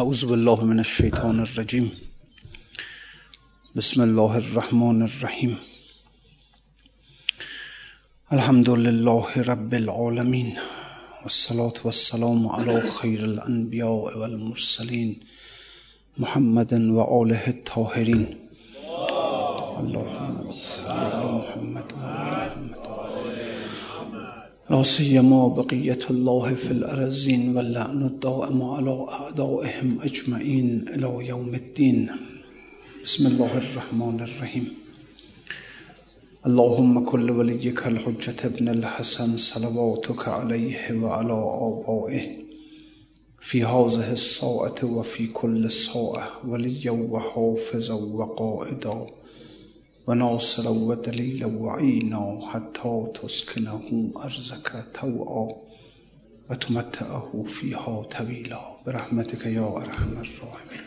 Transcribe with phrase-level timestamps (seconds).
[0.00, 1.86] أعوذ بالله من الشيطان الرجيم.
[3.78, 5.52] بسم الله الرحمن الرحيم.
[8.32, 10.58] الحمد لله رب العالمين
[11.22, 15.10] والصلاة والسلام على خير الأنبياء والمرسلين
[16.18, 18.24] محمد وآله الطاهرين.
[19.82, 21.88] اللهم صل على محمد
[24.70, 32.10] لا سيما بقية الله في الأرزين واللعن الدائم على أعدائهم أجمعين إلى يوم الدين.
[33.04, 34.68] بسم الله الرحمن الرحيم.
[36.46, 41.32] اللهم كل وليك الحجة ابن الحسن صلواتك عليه وعلى
[41.68, 42.36] آبائه.
[43.40, 49.06] في هذه الساعة وفي كل ساعة وليا وحافظا وقائدا.
[50.06, 55.56] وناصرا ودليلا وعينا حتى تسكنه أرزك توعا
[56.50, 60.84] وتمتعه فيها طويلا برحمتك يا أرحم الراحمين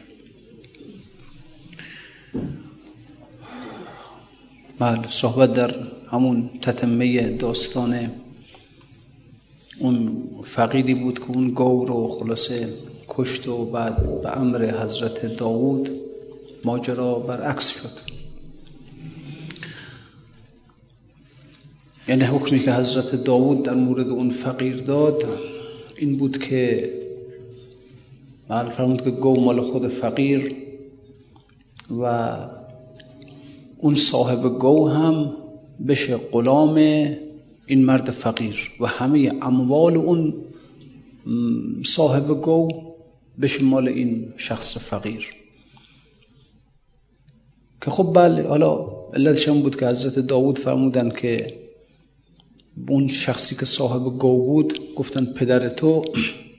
[4.80, 5.76] بله صحبت در
[6.12, 8.12] همون تتمه داستان
[9.80, 12.74] اون فقیدی بود که اون گو رو خلاصه
[13.09, 15.90] کشت و بعد به امر حضرت داوود
[16.66, 18.17] ماجرا برعکس شد.
[22.08, 25.23] یعنی حکمی که حضرت داوود در مورد اون فقیر داد
[25.97, 26.94] این بود که
[28.47, 30.55] بله فرمود که گو مال خود فقیر
[32.02, 32.35] و
[33.78, 35.33] اون صاحب گو هم
[35.88, 36.75] بشه غلام
[37.66, 40.33] این مرد فقیر و همه اموال اون
[41.85, 42.69] صاحب گو
[43.41, 45.28] بشه مال این شخص فقیر.
[47.81, 51.67] که خب بله حالا علتش هم بود که حضرت داوود فرمودن که
[52.89, 56.06] اون شخصی که صاحب گو بود گفتن پدر تو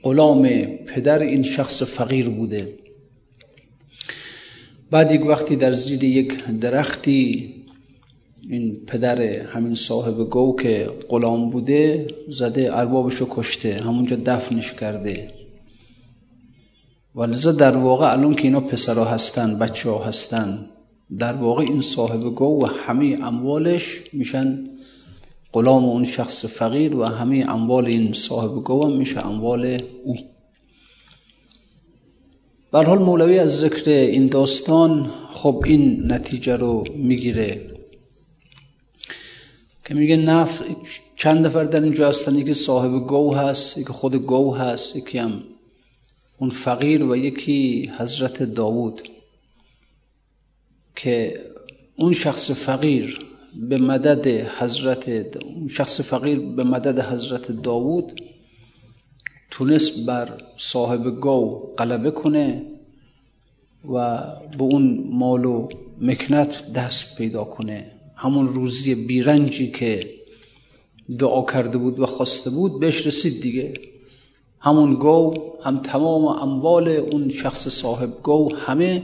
[0.03, 2.73] غلام پدر این شخص فقیر بوده.
[4.91, 7.53] بعد یک وقتی در زیر یک درختی
[8.49, 15.31] این پدر همین صاحب گو که غلام بوده زده اربابشو کشته همونجا دفنش کرده.
[17.15, 20.65] و لذا در واقع الان که اینا پسرها هستن بچه ها هستن
[21.19, 24.69] در واقع این صاحب گو و همه اموالش میشن
[25.53, 30.15] غلام اون شخص فقیر و همه اموال این صاحب گو هم میشه اموال او.
[32.71, 37.75] بر حال مولوی از ذکر این داستان خب این نتیجه رو می‌گیره.
[39.85, 40.63] که میگه نف
[41.15, 45.43] چند نفر در اینجا هستن؟ یکی صاحب گو هست یکی خود گو هست یکی هم
[46.39, 49.01] اون فقیر و یکی حضرت داوود.
[50.95, 51.45] که
[51.95, 54.27] اون شخص فقیر به مدد
[54.59, 55.27] حضرت
[55.69, 58.21] شخص فقیر به مدد حضرت داوود
[59.51, 62.65] تونست بر صاحب گو غلبه کنه
[63.93, 64.17] و
[64.57, 65.69] به اون مال و
[66.01, 67.91] مکنت دست پیدا کنه.
[68.15, 70.09] همون روزی بیرنجی که
[71.19, 73.73] دعا کرده بود و خواسته بود بهش رسید دیگه.
[74.59, 75.33] همون گو
[75.63, 79.03] هم تمام اموال اون شخص صاحب گو همه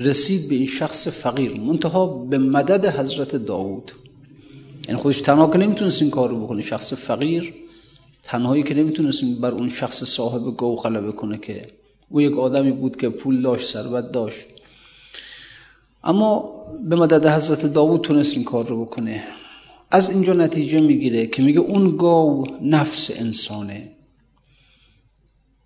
[0.00, 3.92] رسید به این شخص فقیر منتها به مدد حضرت داوود.
[4.88, 7.54] یعنی خودش تنها که نمی‌تونست این کار رو بکنه شخص فقیر
[8.22, 11.68] تنهایی که نمی‌تونست بر اون شخص صاحب گو غلبه کنه که
[12.08, 14.46] او یک آدمی بود که پول داشت ثروت داشت.
[16.04, 16.52] اما
[16.88, 19.24] به مدد حضرت داوود تونست این کار رو بکنه.
[19.90, 23.88] از اینجا نتیجه می‌گیره که میگه اون گو نفس انسانه.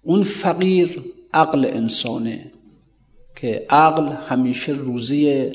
[0.02, 1.04] اون فقیر
[1.34, 2.52] عقل انسانه.
[3.36, 5.52] که عقل همیشه روزی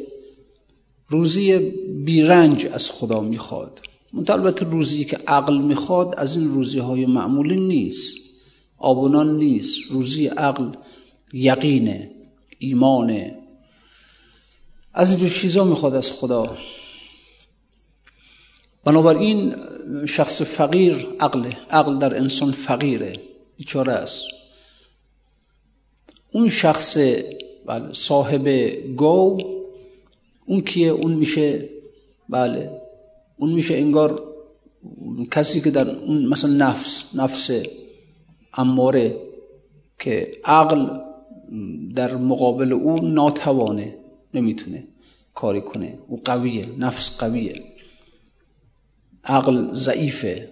[1.08, 1.60] روزی
[2.06, 3.82] بیرنج از خدا می‌خواد.
[4.28, 8.30] البته روزی که عقل می‌خواد از این روزی های معمولی نیست
[8.78, 9.92] آبونان نیست.
[9.92, 10.72] روزی عقل
[11.34, 12.12] یقینه
[12.60, 13.38] ایمانه.
[14.94, 16.58] از اینجور چیزا می‌خواد از خدا.
[18.84, 19.56] بنابراین
[20.06, 23.20] شخص فقیر عقله عقل در انسان فقیره
[23.58, 24.24] بیچاره است.
[26.32, 26.98] اون شخص
[27.72, 28.48] بله صاحب
[28.96, 29.38] گو
[30.46, 31.70] اون کیه؟ اون میشه
[32.30, 32.82] بله
[33.38, 34.24] اون میشه انگار
[35.32, 37.64] کسی که در اون مثلا نفس نفس
[38.54, 39.16] اماره
[40.00, 40.88] که عقل
[41.96, 43.96] در مقابل او ناتوانه
[44.34, 44.84] نمی‌تونه
[45.34, 45.98] کاری کنه.
[46.08, 47.64] او قویه نفس قویه.
[49.24, 50.50] عقل ضعیفه.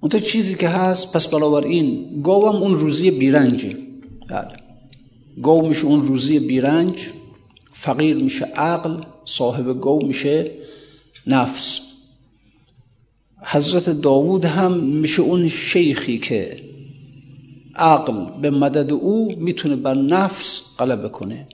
[0.00, 3.76] اون تو چیزی که هست پس بنابراین گاوم اون روزی بیرنجه.
[4.30, 4.63] بله.
[5.42, 7.10] گو میشه اون روزی بیرنج
[7.72, 10.50] فقیر میشه عقل صاحب گو میشه
[11.26, 11.80] نفس.
[13.42, 16.62] حضرت داوود هم میشه اون شیخی که
[17.76, 21.48] عقل به مدد او می‌تونه بر نفس غلبه کنه.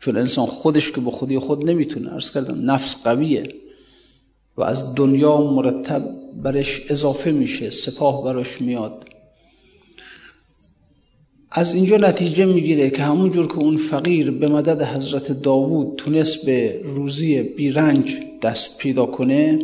[0.00, 3.54] چون انسان خودش که به خودی خود نمی‌تونه ارز کردم نفس قویه
[4.56, 9.04] و از دنیا مرتب برش اضافه میشه سپاه براش میاد.
[11.56, 16.46] از اینجا نتیجه می‌گیره که همون جور که اون فقیر به مدد حضرت داوود تونست
[16.46, 19.58] به روزی بیرنج دست پیدا کنه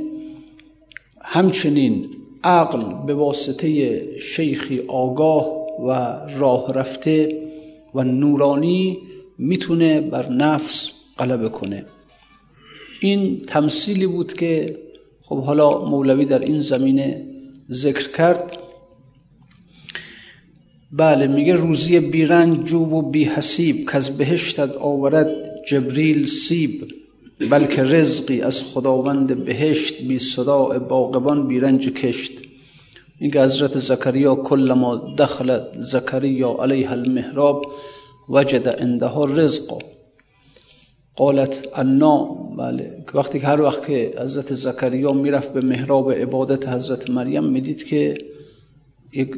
[1.20, 2.06] همچنین
[2.44, 5.46] عقل به واسطه شیخی آگاه
[5.86, 5.90] و
[6.38, 7.42] راه رفته
[7.94, 8.98] و نورانی
[9.38, 11.84] می‌تونه بر نفس غلبه کنه.
[13.00, 14.78] این تمثیلی بود که
[15.22, 17.26] خب حالا مولوی در این زمینه
[17.72, 18.56] ذکر کرد.
[20.92, 25.30] بله میگه روزی بیرنج جوب و بی حسیب که از بهشتت آورد
[25.68, 26.88] جبریل سیب.
[27.50, 32.32] بلکه رزقی از خداوند بهشت بی صدا باقبان بیرنج کشت.
[33.20, 37.62] میگه حضرت زکریا کل ما دخلت زکریا علیه المحراب
[38.28, 39.78] وجد عندها رزق.
[41.16, 42.24] قالت انا
[42.58, 47.84] بله وقتی که هر وقت که حضرت زکریا می‌رفت به محراب عبادت حضرت مریم می‌دید
[47.84, 48.18] که
[49.12, 49.30] یک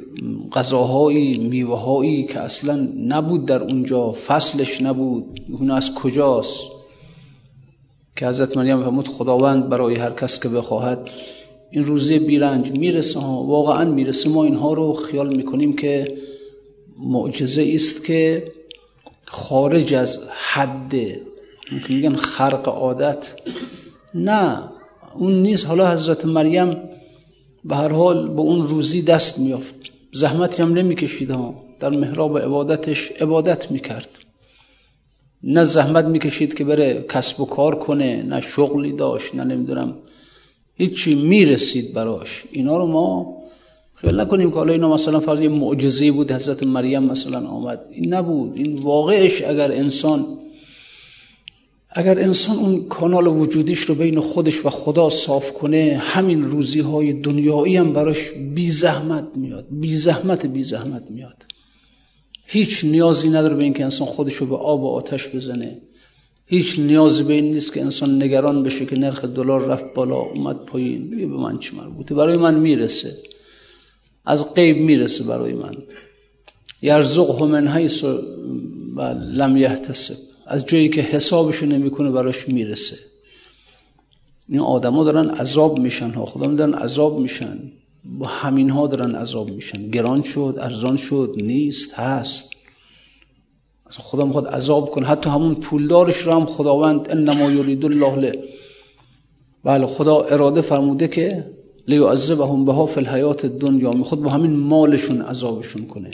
[0.53, 6.61] غذاهایی میوههایی که اصلا نبود در اونجا فصلش نبود اون از کجاست؟
[8.17, 11.11] که حضرت مریم فرمود خداوند برای هر کس که بخواهد
[11.71, 14.29] این روزه بیرنج می‌رسه ها واقعا می‌رسه.
[14.29, 16.15] ما اینها رو خیال می‌کنیم که
[16.99, 18.53] معجزه است که
[19.27, 20.95] خارج از حد
[21.89, 23.35] میگن خرق عادت.
[24.15, 24.59] نه
[25.15, 25.67] اون نیست.
[25.67, 26.77] حالا حضرت مریم
[27.65, 29.75] به هر حال به اون روزی دست میافت.
[30.13, 31.55] زحمتی هم نمی‌کشید ها.
[31.81, 34.09] در محراب عبادتش عبادت می‌کرد.
[35.43, 39.95] نه زحمت می‌کشید که بره کسب و کار کنه نه شغلی داشت نه نمی‌دونم
[40.75, 42.45] هیچی می‌رسید براش.
[42.51, 43.37] اینا رو ما
[43.95, 47.81] خیال نکنیم که حالا اینا مثلا فرض یه معجزه بود حضرت مریم مثلا آمد.
[47.91, 48.57] این نبود.
[48.57, 50.27] این واقعش اگر انسان
[51.95, 57.13] اگر انسان اون کانال وجودیش رو بین خودش و خدا صاف کنه همین روزی های
[57.13, 61.45] دنیایی هم براش بی زحمت میاد بی زحمت بی زحمت میاد.
[62.47, 65.79] هیچ نیازی نداره به اینکه انسان خودش رو به آب و آتش بزنه.
[66.47, 70.57] هیچ نیازی به این نیست که انسان نگران بشه که نرخ دلار رفت بالا اومد
[70.57, 71.11] پایین.
[71.11, 73.17] به من چی مربوطه؟ برای من می‌رسه.
[74.25, 75.77] از غیب می‌رسه برای من.
[76.83, 78.05] یرزق من حیث
[79.35, 80.32] لم یحتسب.
[80.47, 82.97] از جایی که حسابشو نمی‌کنه براش می‌رسه.
[84.49, 86.27] این آدما دارن عذاب میشن ها.
[86.27, 87.59] خدا دارن عذاب میشن.
[88.05, 89.91] با همین ها دارن عذاب میشن.
[89.91, 92.51] گران شد ارزان شد نیست هست.
[93.91, 95.07] خدا می‌خواد عذاب کنه.
[95.07, 98.45] حتی همون پولدارش رو هم خداوند انما یرید الله له
[99.65, 101.51] بله خدا اراده فرموده که
[101.89, 106.11] لیعذبهم بها فی الحیات دنیا می‌خواد با همین مالشون عذابشون کنه.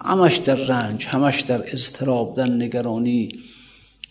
[0.00, 3.28] همش در رنج همش در اضطراب در نگرانی.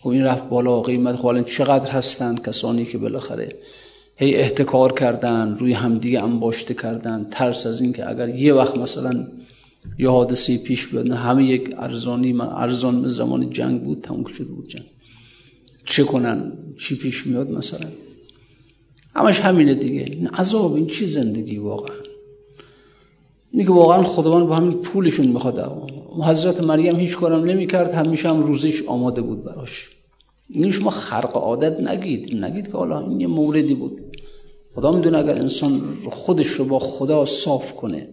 [0.04, 3.56] و این رفت بالا قیمت خب چقدر هستن کسانی که بالاخره
[4.16, 7.26] هی احتکار کردن روی همدیگه انباشته کردن.
[7.30, 9.26] ترس از اینکه اگر یه وقت مثلا
[9.98, 14.84] یه حادثه پیش بیاد همه یک ارزانی ارزان زمان جنگ بود تموم شده بود جنگ.
[15.84, 17.88] چه کنن؟ چی پیش میاد مثلا؟
[19.16, 20.00] همش همینه دیگه.
[20.00, 21.96] این عذاب این چی زندگی واقعا؟
[23.52, 25.72] اینه که واقعا خداوند با همین پولشون می‌خواد
[26.24, 29.90] حضرت مریم هیچ کارم نمی‌کرد همیشه هم روزیش آماده بود براش.
[30.48, 34.00] این شما خرق عادت نگید نگید که حالا این یه موردی بود.
[34.74, 38.08] خدا می‌دونه اگر انسان خودش رو با خدا صاف کنه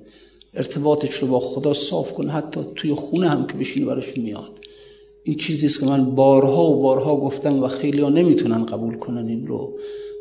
[0.53, 4.59] ارتباطش رو با خدا صاف کنه حتی توی خونه هم که بشینه براش میاد.
[5.23, 9.27] این چیزی است که من بارها و بارها گفتم و خیلی ها نمی‌تونن قبول کنن
[9.27, 9.79] این رو.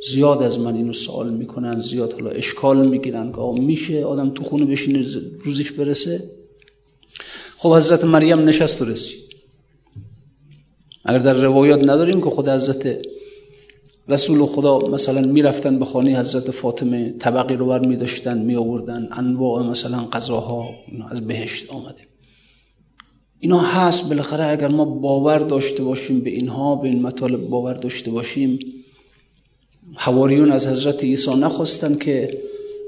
[0.08, 4.64] زیاد از من اینو سوال می‌کنن زیاد حالا اشکال می‌گیرن که میشه آدم تو خونه
[4.64, 5.04] بشینه
[5.44, 6.30] روزش برسه؟
[7.58, 9.27] خب حضرت مریم نشست و رسید.
[11.08, 12.98] اگر در روایات نداریم که خود حضرت
[14.08, 19.62] رسول خدا مثلا می‌رفتن به خانه حضرت فاطمه طبقی رو بر میداشتن می آوردن انواع
[19.62, 20.70] مثلا غذاها
[21.10, 22.00] از بهشت آمده.
[23.40, 28.10] اینا هست بالاخره اگر ما باور داشته باشیم به اینها به این مطالب باور داشته
[28.10, 28.58] باشیم
[29.94, 32.38] حواریون از حضرت عیسی نخواستن که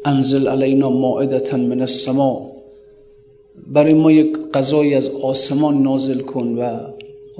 [0.05, 2.47] انزل علینا مائدتا من السما.
[3.67, 6.81] برای ما یک غذایی از آسمان نازل کن و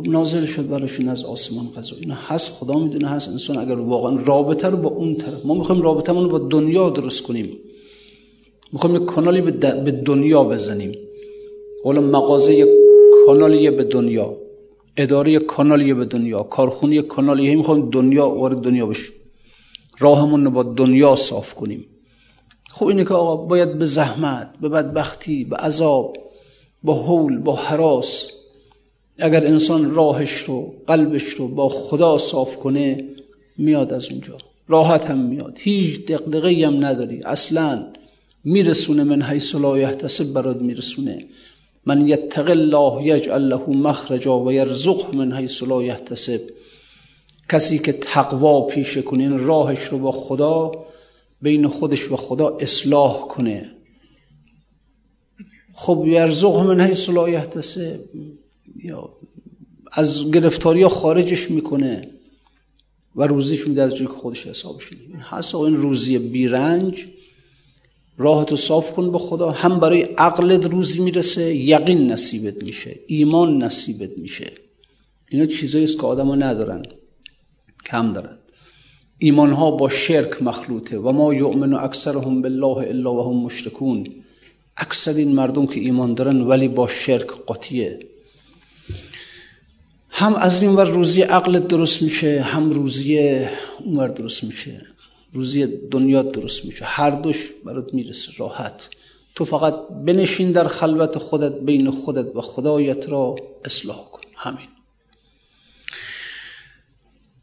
[0.01, 1.97] خب نازل شد براشون از آسمان غذا.
[2.01, 3.29] اینا هست خدا می‌دونه هست.
[3.29, 7.23] انسان اگر واقعا رابطه رو با اون طرف ما می‌خوایم رابطه رو با دنیا درست
[7.23, 7.59] کنیم.
[8.73, 10.93] می‌خوایم یک کانالی به دنیا بزنیم.
[11.85, 12.69] حالا مغازه یک
[13.27, 14.37] کانالی به دنیا
[14.97, 19.15] اداره یک کانالی به دنیا کارخونه یک کانالی می‌خوایم دنیا وارد دنیا بشیم.
[19.99, 21.87] راهمون رو با دنیا صاف کنیم.
[22.71, 26.17] خب اینه که آقا باید به زحمت به بدبختی به عذاب
[26.83, 28.40] با حول با حراس
[29.21, 33.05] اگر انسان راهش رو قلبش رو با خدا صاف کنه
[33.59, 34.39] میاد از اونجا.
[34.69, 35.59] راحت هم میاد.
[35.59, 37.23] هیچ دقدقه هم نداری.
[37.23, 37.87] اصلا
[38.45, 41.25] میرسونه من حیث لا یحتسب برات میرسونه.
[41.87, 46.41] من یتق الله یجعل له مخرجا و یرزقه من حیث لا یحتسب.
[47.49, 50.73] کسی که تقوا پیشه کنه این راهش رو با خدا
[51.43, 53.71] بین خودش و خدا اصلاح کنه.
[55.75, 58.01] خب یرزق من حیث لا یحتسب.
[58.85, 59.11] یا
[59.93, 62.09] از گرفتاری خارجش می‌کنه
[63.17, 65.55] و روزیش میده از جایی که خودش حسابش این هست.
[65.55, 67.07] این روزی بیرنج.
[68.19, 69.51] راحتو صاف کن به خدا.
[69.51, 74.53] هم برای عقلت روزی می‌رسه یقین نصیبت میشه ایمان نصیبت میشه.
[75.29, 76.83] اینا چیزایی است که آدما ندارن
[77.87, 78.39] کم دارن.
[79.19, 80.99] ایمان ها با شرک مخلوطه.
[80.99, 84.07] و ما یؤمن اکثرهم بالله الا وهم مشرکون.
[84.77, 88.10] اکثر این مردم که ایمان دارن ولی با شرک قاطیه.
[90.21, 93.39] هم از این ور روزی عقلت درست میشه هم روزی
[93.85, 94.87] اونور درست میشه.
[95.33, 96.85] روزی دنیا درست میشه.
[96.85, 98.89] هر دوش برات می‌رسه راحت.
[99.35, 99.75] تو فقط
[100.07, 104.21] بنشین در خلوت خودت بین خودت و خدایت را اصلاح کن.
[104.37, 104.69] همین.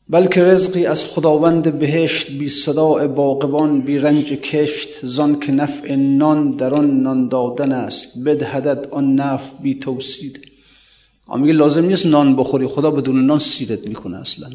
[0.10, 6.52] بلکه رزقی از خداوند بهشت بی صداع باقبان بی رنج کشت زان که نفع نان
[6.52, 8.24] در آن نان دادن است.
[8.24, 10.47] بدهدد آن نفع بی توسید
[11.36, 12.68] میگه لازم نیست نان بخوری.
[12.68, 14.50] خدا بدون نان سیرت می‌کنه اصلا.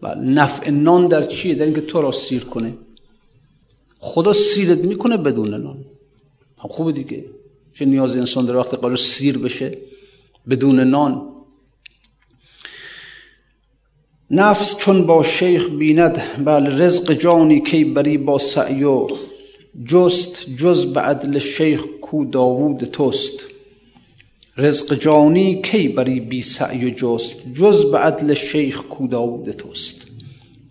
[0.00, 2.74] بله نفع نان در چیه؟ در اینکه تو را سیر کنه.
[3.98, 5.84] خدا سیرت می‌کنه بدون نان.
[6.58, 7.24] هم خوبه دیگه.
[7.74, 9.78] چه نیاز انسان در وقت قرار سیر بشه
[10.50, 11.28] بدون نان؟
[14.30, 19.08] نفس چون با شیخ بیند بل رزق جانی کی بری با سعیو
[19.86, 23.51] جست جز به عدل شیخ کو داوود توست.
[24.56, 30.02] رزق جانی کی بری بی سعی و جست؟ جز به عدل شیخ کو داوود توست.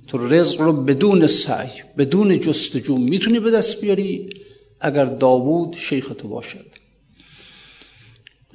[0.07, 4.29] تو رزق رو بدون سعی بدون جستجو می‌تونی به دست بیاری
[4.79, 6.65] اگر داوود شیخ تو باشد.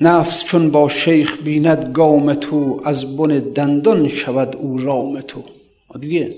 [0.00, 5.44] نفس چون با شیخ بیند گام تو از بن دندان شود او رام تو.
[6.00, 6.36] دیگه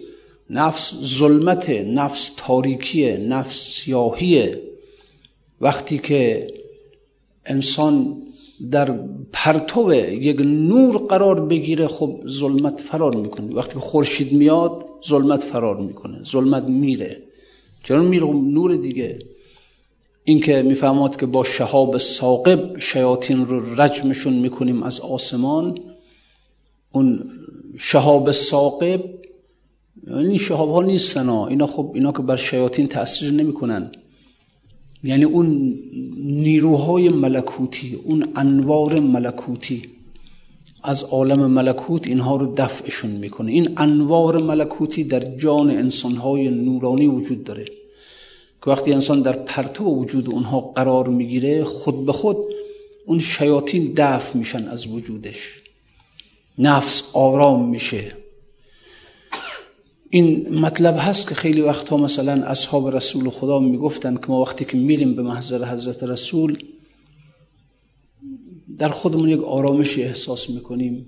[0.50, 4.60] نفس ظلمت نفس تاریکیه نفس سیاهیه.
[5.60, 6.48] وقتی که
[7.46, 8.22] انسان
[8.70, 8.98] در
[9.32, 13.54] پرتو یک نور قرار بگیره خب ظلمت فرار می‌کنه.
[13.54, 17.22] وقتی که خورشید میاد ظلمت فرار می‌کنه ظلمت میره.
[17.84, 19.18] چرا میره؟ نور دیگه.
[20.24, 20.62] این که
[21.18, 25.78] که با شهاب ساقب شیاطین رو رجمشون می‌کنیم از آسمان.
[26.92, 27.30] اون
[27.78, 29.04] شهاب ساقب
[30.06, 30.82] این شهاب ها.
[30.82, 33.92] نیستن اینا خب اینا که بر شیاطین تاثیر نمی‌کنن.
[35.04, 35.78] یعنی اون
[36.16, 39.82] نیروهای ملکوتی اون انوار ملکوتی
[40.82, 43.52] از عالم ملکوت اینها رو دفعشون می‌کنه.
[43.52, 47.64] این انوار ملکوتی در جان انسانهای نورانی وجود داره.
[48.64, 52.36] که وقتی انسان در پرتو وجود اونها قرار می‌گیره خود به خود
[53.06, 55.62] اون شیاطین دفع میشن از وجودش.
[56.58, 58.12] نفس آرام میشه.
[60.10, 64.76] این مطلب هست که خیلی وقتها مثلا اصحاب رسول خدا می‌گفتن که ما وقتی که
[64.76, 66.64] میریم به محضر حضرت رسول
[68.78, 71.06] در خودمون یک آرامشی احساس می‌کنیم.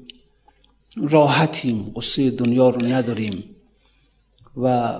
[0.96, 3.44] راحتیم قصه دنیا رو نداریم.
[4.56, 4.98] و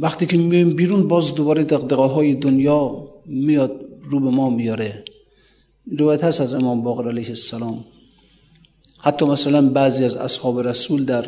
[0.00, 5.04] وقتی که میایم بیرون باز دوباره دقدقه های دنیا میاد رو به ما میاره.
[5.98, 7.84] روایت هست از امام باقر علیه السلام.
[8.98, 11.26] حتی مثلا بعضی از اصحاب رسول در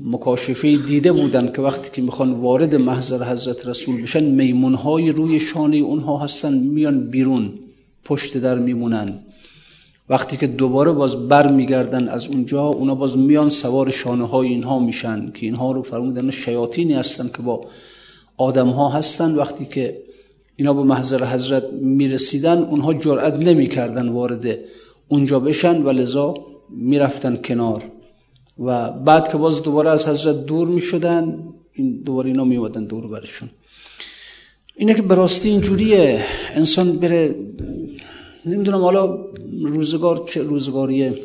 [0.00, 5.76] مکاشفه دیده بودن که وقتی که می‌خوان وارد محضر حضرت رسول بشن میمونهای روی شانه
[5.76, 7.52] اونها هستن میان بیرون
[8.04, 9.18] پشت در میمونن.
[10.08, 14.78] وقتی که دوباره باز بر میگردن از اونجا اونا باز میان سوار شانه های اینها
[14.78, 17.66] میشن که اینها رو فرمودن شیاطینی هستن که با
[18.36, 19.34] آدم ها هستن.
[19.34, 19.98] وقتی که
[20.56, 24.58] اینا به محضر حضرت می‌رسیدن اونها جرأت نمی‌کردن وارد
[25.08, 26.34] اونجا بشن و لذا
[26.70, 27.82] می‌رفتن کنار.
[28.58, 33.06] و بعد که باز دوباره از حضرت دور می شدن این دوباره اینا می دور
[33.06, 33.50] برشون.
[34.76, 36.24] اینه که براستی اینجوریه.
[36.54, 37.34] انسان بره
[38.46, 39.18] نمی‌دونم حالا
[39.62, 41.18] روزگار چه روزگاریه.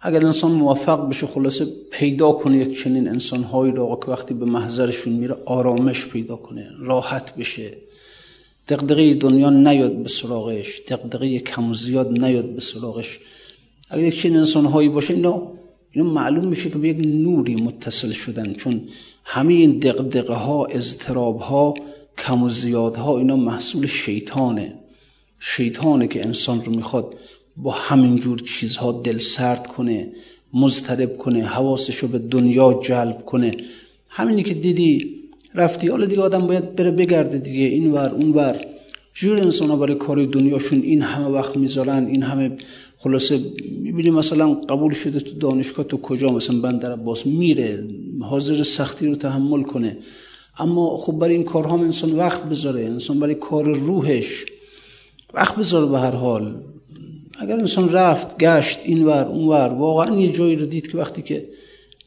[0.00, 5.12] اگر انسان موفق بشه خلاصه پیدا کنه یک چنین انسانهایی رو که وقتی به محضرشون
[5.12, 7.72] میره آرامش پیدا کنه راحت بشه.
[8.68, 13.18] دقدقه دنیا نیاد به سراغش دقدقه کم زیاد نیاد به سراغش.
[13.90, 15.42] اگر یک چنین انسانهایی باشه اینا
[15.94, 18.80] اینا معلوم میشه که به یک نوری متصل شدن چون
[19.24, 21.74] همه این دقدقه ها اضطراب ها
[22.18, 24.74] کم و زیاد ها اینا محصول شیطانه.
[25.40, 27.14] شیطانه که انسان رو می‌خواد
[27.56, 30.08] با همینجور چیزها دل سرد کنه
[30.54, 33.56] مضطرب کنه حواسش رو به دنیا جلب کنه.
[34.08, 35.14] همینی که دیدی
[35.54, 38.66] رفتی حالا دیگه آدم باید بره بگرده دیگه این ور اون ور
[39.14, 42.56] جور انسان برای کار دنیاشون این همه وقت می‌ذارن این همه
[43.04, 43.40] خلاصه
[43.80, 47.84] می‌بینی مثلا قبول شده تو دانشگاه تو کجا مثلا بندر عباس میره
[48.20, 49.98] حاضر سختی رو تحمل کنه.
[50.58, 54.44] اما خب برای این کارها انسان وقت بذاره انسان برای کار روحش
[55.34, 56.62] وقت بذاره به هر حال.
[57.38, 61.48] اگر انسان رفت گشت اینور اونور واقعا یه جایی رو دید که وقتی که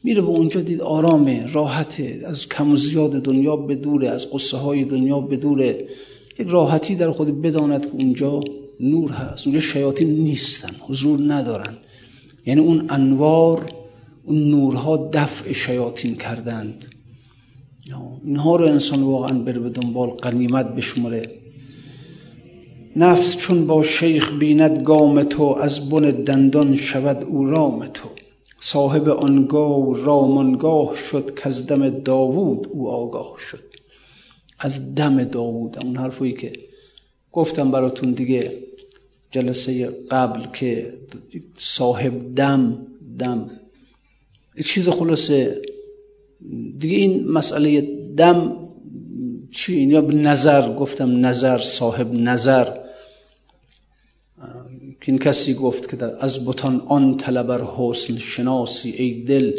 [0.04, 4.84] میره به اونجا دید آرامه راحته از کم و زیاد دنیا بدوره از قصه های
[4.84, 5.88] دنیا بدوره
[6.38, 8.40] یک راحتی در خود بداند که اونجا
[8.80, 9.46] نور هست.
[9.46, 10.70] اونجا شیاطین نیستن.
[10.80, 11.74] حضور ندارن.
[12.46, 13.72] یعنی اون انوار
[14.24, 16.84] اون نورها دفع شیاطین کردند.
[18.24, 21.30] اینها رو انسان واقعا بره به دنبال قنیمت بشمره
[22.96, 28.08] نفس چون با شیخ بیند گام تو از بن دندان شود او رام تو.
[28.60, 33.64] صاحب آنگاه و رامانگاه شد که از دم داوود او آگاه شد.
[34.58, 36.52] از دم داوود اون حرفی که
[37.32, 38.52] گفتم براتون دیگه.
[39.30, 40.94] جلسه قبل که
[41.56, 42.86] صاحب دم
[43.18, 43.50] دم.
[44.64, 45.62] چیز خلاصه.
[46.78, 47.80] دیگه این مسئله
[48.16, 48.68] دم
[49.50, 52.64] چی؟ یا به نظر گفتم نظر صاحب نظر.
[55.00, 59.52] که این کسی گفت که در از بتان آن طلبر حسن شناسی ای دل.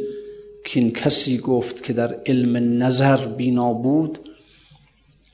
[0.66, 4.20] که این کسی گفت که در علم نظر بینا بود.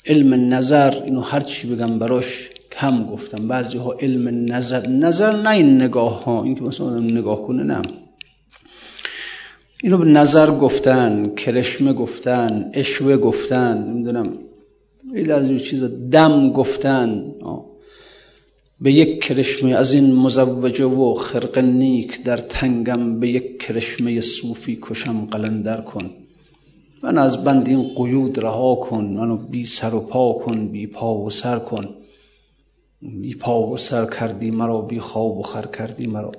[0.06, 5.50] علم نظر اینو هر چی بگم براش کم گفتم بعضی ها علم نظر نظر نه
[5.50, 7.82] این نگاه ها این که مثلا نگاه کنه نه.
[9.84, 14.38] اینو به نظر گفتن کرشمه گفتن اشوه گفتن نمی‌دونم
[15.14, 17.32] این از این چیزا دم گفتن.
[18.82, 24.80] به یک کرشمه از این مزوجه و خرق نیک در تنگم به یک کرشمه صوفی
[24.82, 26.10] کشم قلندر کن.
[27.04, 31.18] من از بند این قیود رها کن منو بی سر و پا کن بی پا
[31.18, 31.90] و سر کن.
[33.02, 36.32] بی پا و سر کردی مرا بی خواب و خر کردی مرا.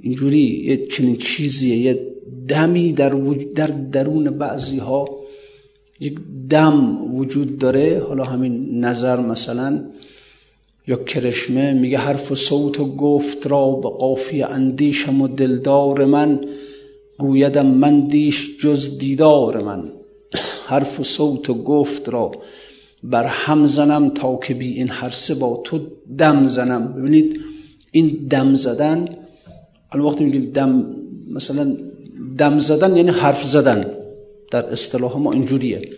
[0.00, 2.06] اینجوری یه چنین چیزیه یه
[2.48, 3.08] دمی در,
[3.54, 5.08] در درون بعضی ها
[6.00, 6.18] یک
[6.50, 8.02] دم وجود داره.
[8.08, 9.84] حالا همین نظر مثلا
[10.86, 16.40] یا کرشمه میگه حرف و صوت و گفت را به قافی اندیشم و دلدار من
[17.18, 19.92] گویدم من دیش جز دیدار من.
[20.68, 22.32] حرف و صوت و گفت را
[23.02, 25.80] بر هم زنم تا که بی این هر سه با تو
[26.18, 26.92] دم زنم.
[26.92, 27.40] ببینید
[27.90, 29.08] این دم زدن
[29.92, 30.86] الان وقتی میگیم دم
[31.30, 31.76] مثلا
[32.38, 33.90] دم زدن یعنی حرف زدن.
[34.50, 35.90] در اصطلاح ما اینجوریه.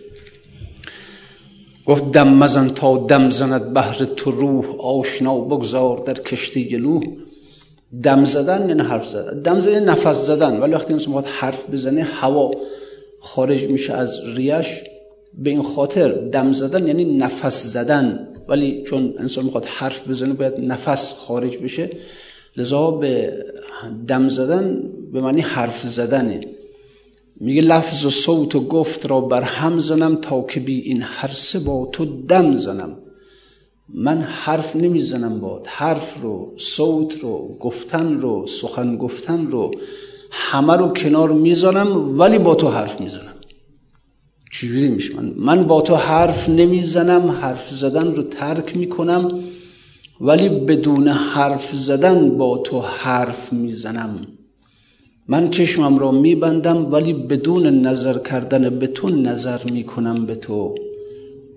[1.85, 7.03] گفت دم مزن تا دم زند بهر تو روح آشنا بگذار در کشتی نوح
[8.03, 9.41] دم زدن یعنی حرف زدن.
[9.41, 10.59] دم زدن یعنی نفس زدن.
[10.59, 12.51] ولی وقتی انسان حرف بزنه هوا
[13.19, 14.83] خارج میشه از ریش.
[15.33, 18.27] به این خاطر دم زدن یعنی نفس زدن.
[18.47, 21.89] ولی چون انسان می‌خواد حرف بزنه باید نفس خارج بشه.
[22.57, 23.45] لذا به
[24.07, 26.41] دم زدن به معنی حرف زدنه.
[27.41, 31.31] میگه لفظ و صوت و گفت را بر هم زنم تا که بی این هر
[31.65, 32.97] با تو دم زنم.
[33.93, 35.67] من حرف نمی‌زنم باد.
[35.67, 39.71] حرف رو صوت رو گفتن رو سخن گفتن رو
[40.31, 43.33] همه رو کنار می‌زنم ولی با تو حرف می‌زنم.
[44.51, 49.39] چجوری میشه؟ من من با تو حرف نمی‌زنم حرف زدن رو ترک می‌کنم
[50.21, 54.27] ولی بدون حرف زدن با تو حرف می‌زنم.
[55.27, 60.75] من چشمم را میبندم ولی بدون نظر کردن به تو نظر می‌کنم به تو.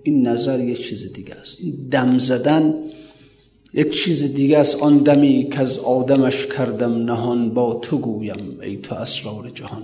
[0.03, 1.61] این نظر یک چیز دیگه است.
[1.61, 2.73] این دم زدن
[3.73, 4.83] یک چیز دیگه است.
[4.83, 9.83] آن دمی که از آدمش کردم نهان با تو گویم ای تو اسرار جهان.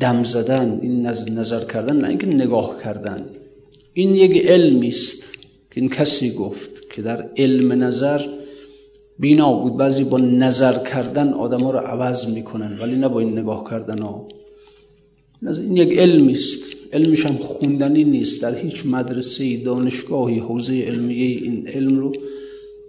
[0.00, 1.06] دم زدن این
[1.38, 3.26] نظر کردن نه اینکه نگاه کردن.
[3.94, 5.32] این یک علمی است
[5.70, 8.20] که این کسی گفت که در علم نظر
[9.18, 9.76] بینا بود.
[9.76, 14.28] بعضی با نظر کردن آدم رو عوض می‌کنن ولی نه با این نگاه کردن ها.
[15.42, 16.64] این یک علمی است.
[16.92, 18.42] علمش هم خوندنی نیست.
[18.42, 22.12] در هیچ مدرسه دانشگاهی حوزه علمیه این علم رو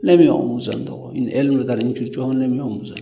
[0.04, 1.12] نمی آموزند آقا.
[1.12, 3.02] این علم رو در اینجور جهان نمی آموزند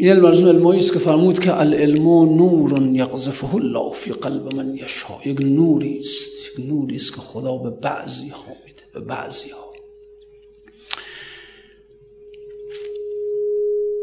[0.00, 5.40] این اون است که فرمود که العلم نور یقذفه الله فی قلب من یشا یک
[5.40, 9.72] نوری است یک نوری است که خدا به بعضی ها میده به بعضی ها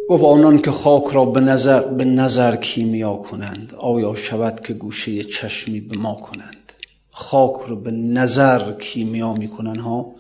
[0.10, 5.24] گفت آنان که خاک را به نظر, به نظر کیمیا کنند آیا شود که گوشه
[5.24, 6.74] چشمی به ما کنند.
[7.12, 10.16] خاک رو به نظر کیمیا می‌کنن ها.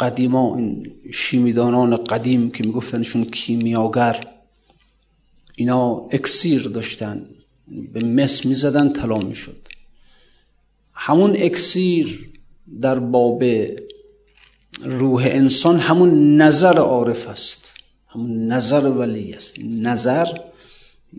[0.00, 4.35] قدیما این شیمیدانان قدیم که میگفتنشون کیمیاگر
[5.58, 7.26] اینا اکسیر داشتن
[7.92, 9.68] به مس می‌زدن طلا می‌شد.
[10.92, 12.30] همون اکسیر
[12.80, 13.44] در باب
[14.84, 17.72] روح انسان همون نظر عارف است.
[18.08, 19.58] همون نظر ولی است.
[19.64, 20.26] نظر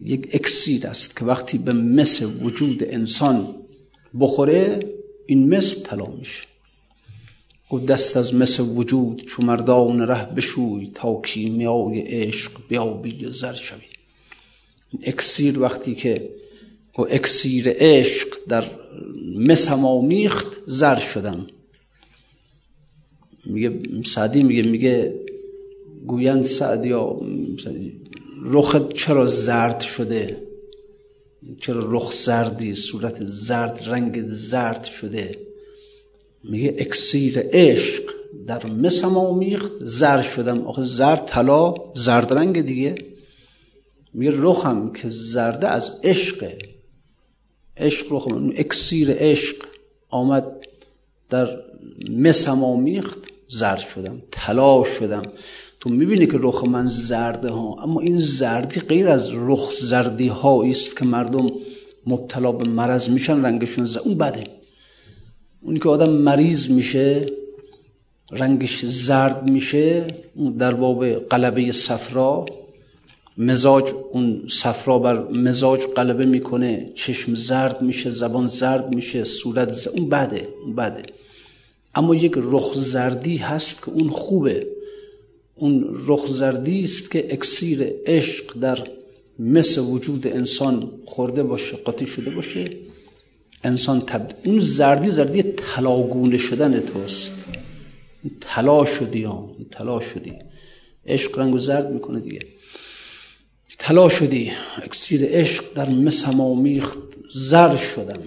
[0.01, 3.55] یک اکسیر است که وقتی به مس وجود انسان
[4.19, 4.79] بخوره
[5.25, 6.43] این مس طلا میشه.
[7.69, 13.53] گفت دست از مس وجود چو مردان ره بشوی تا کیمیای عشق بیابی و زر
[13.53, 13.86] شوی.
[15.03, 16.29] اکسیر وقتی که
[16.93, 18.65] گفت اکسیر عشق در
[19.35, 21.47] مسم آمیخت زر شدم.
[23.45, 25.19] میگه سعدی میگه میگه
[26.07, 27.19] گویند سعدی یا
[28.43, 30.37] رخت چرا زرد شده؟
[31.59, 35.37] چرا رخ زردی؟ صورت زرد رنگ زرد شده؟
[36.43, 38.03] میگه اکسیر عشق
[38.47, 40.67] در مسم آمیخت زر شدم.
[40.67, 42.95] آخه زرد طلا زرد رنگ دیگه.
[44.17, 46.57] میگه رخم که زرده از عشقه
[47.77, 49.55] عشق رخم اکسیر عشق
[50.09, 50.43] آمد
[51.29, 51.47] در
[52.09, 55.21] مسم آمیخت زرد شدم طلا شدم.
[55.79, 60.71] تو می‌بینی که رخ من زرده ها اما این زردی غیر از رخ زردی هایی
[60.71, 61.51] است که مردم
[62.07, 64.47] مبتلا به مرض میشن رنگشون زرد اون بده.
[65.61, 67.29] اونی که آدم مریض میشه
[68.31, 70.15] رنگش زرد میشه
[70.59, 72.45] در باب قلبه صفرا
[73.37, 79.93] مزاج اون صفرا بر مزاج قلبه می‌کنه چشم زرد میشه زبان زرد میشه صورت زرد.
[79.97, 81.03] اون بده اون بده
[81.95, 84.67] اما یک رخ زردی هست که اون خوبه.
[85.55, 88.87] اون رخ زردی است که اکسیر عشق در
[89.39, 92.71] مثل وجود انسان خورده باشه قاطی شده باشه.
[93.63, 97.33] انسان تبدیل اون زردی زردی طلاگونه شدن توست.
[98.41, 100.33] طلا شدی ها طلا شدی.
[101.05, 102.56] عشق رنگ زرد می‌کنه دیگه.
[103.77, 104.51] طلا شدی.
[104.83, 106.97] اکسیر عشق در مسم آمیخت
[107.33, 108.19] زر شدم.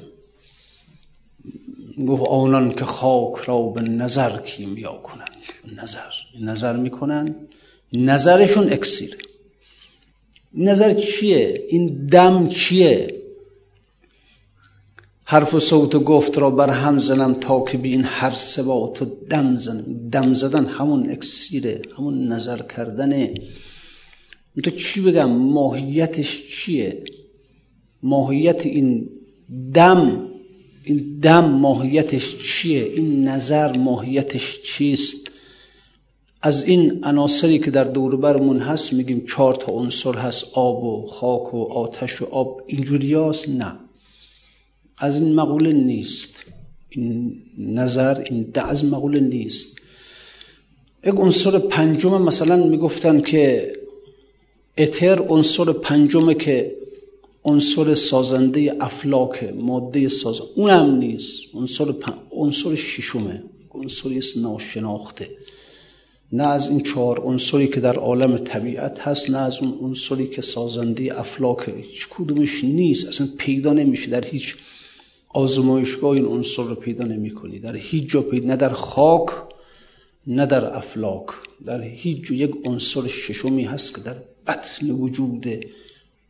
[2.09, 5.31] گفت آنان که خاک را به نظر کیمیا کنند.
[5.83, 6.11] نظر.
[6.41, 7.35] نظر می‌کنن؟
[7.93, 9.17] نظرشون اکسیر.
[10.55, 13.21] نظر چیه؟ این دم چیه؟
[15.25, 19.05] حرف و صوت و گفت را بر هم زنم تا که بین هر سبات و
[19.31, 23.35] دم زنم دم زدن همون اکسیره همون نظر کردنه.
[24.65, 27.05] تو چی بگم؟ ماهیتش چیه؟
[28.03, 29.09] ماهیت این
[29.75, 30.27] دم
[30.85, 35.31] این دم ماهیتش چیه؟ این نظر ماهیتش چیست؟
[36.43, 41.07] از این عناصری که در دور برمون هست میگیم چهار تا عنصر هست آب و
[41.07, 42.63] خاک و آتش و آب.
[42.67, 43.73] اینجوری هست نه.
[44.99, 46.45] از این مقوله نیست.
[46.89, 49.79] این نظر این دعز مقوله نیست.
[51.07, 53.73] یک عنصر پنجم مثلا می‌گفتن که
[54.81, 56.77] اتر عنصر پنجمه که
[57.45, 61.95] عنصر سازنده افلاک ماده ساز اونم نیست عنصر
[62.31, 65.29] عنصر ششمه عنصری ناشناخته
[66.33, 70.43] نه از این چهار عنصری که در عالم طبیعت هست نه از اون عنصری که
[70.43, 74.57] سازنده افلاک هیچ کدومش نیست اصلا پیدا نمیشه در هیچ
[75.29, 79.29] آزمایشگاه این عنصر رو پیدا نمی کنی در هیچ جا پیدا نه در خاک
[80.27, 81.27] نه در افلاک
[81.67, 84.15] در هیچ جا یک عنصر ششمی هست که در
[84.51, 85.47] بطن وجود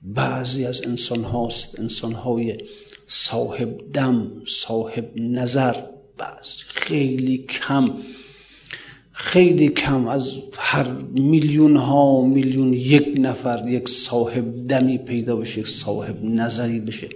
[0.03, 2.59] بعضی از انسان هاست انسان های
[3.07, 5.77] صاحب دم صاحب نظر
[6.19, 7.95] بعض خیلی کم
[9.13, 15.69] خیلی کم از هر میلیون ها میلیون یک نفر یک صاحب دمی پیدا بشه یک
[15.69, 17.09] صاحب نظری بشه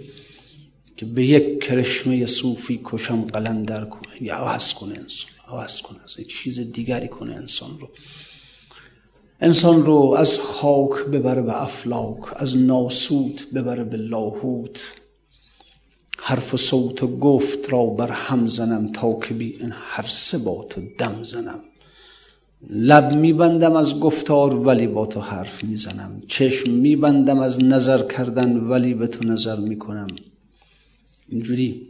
[0.97, 4.07] که به یک کرشمه صوفی کشم قلندر کنه.
[4.21, 7.89] یا عوض کنه انسان عوض کنه از چیز دیگری کنه انسان رو.
[9.41, 14.79] انسان رو از خاک ببره به افلاک از ناسوت ببره به لاهوت.
[16.17, 20.37] حرف و صوت و گفت را بر هم زنم تا که بی این هر سه
[20.37, 21.59] با تو دم زنم.
[22.69, 26.21] لب میبندم از گفتار ولی با تو حرف می‌زنم.
[26.27, 30.07] چشم میبندم از نظر کردن ولی به تو نظر می‌کنم.
[31.29, 31.87] اینجوری.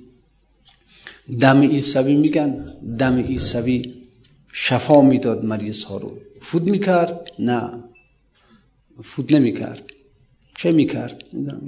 [1.39, 2.65] دم ایسوی میگن
[2.99, 3.93] دم ایسوی
[4.51, 6.11] شفا می‌داد مریض ها رو.
[6.45, 7.69] فود می‌کرد؟ نه.
[9.03, 9.83] فود نمی‌کرد.
[10.57, 11.23] چه می‌کرد؟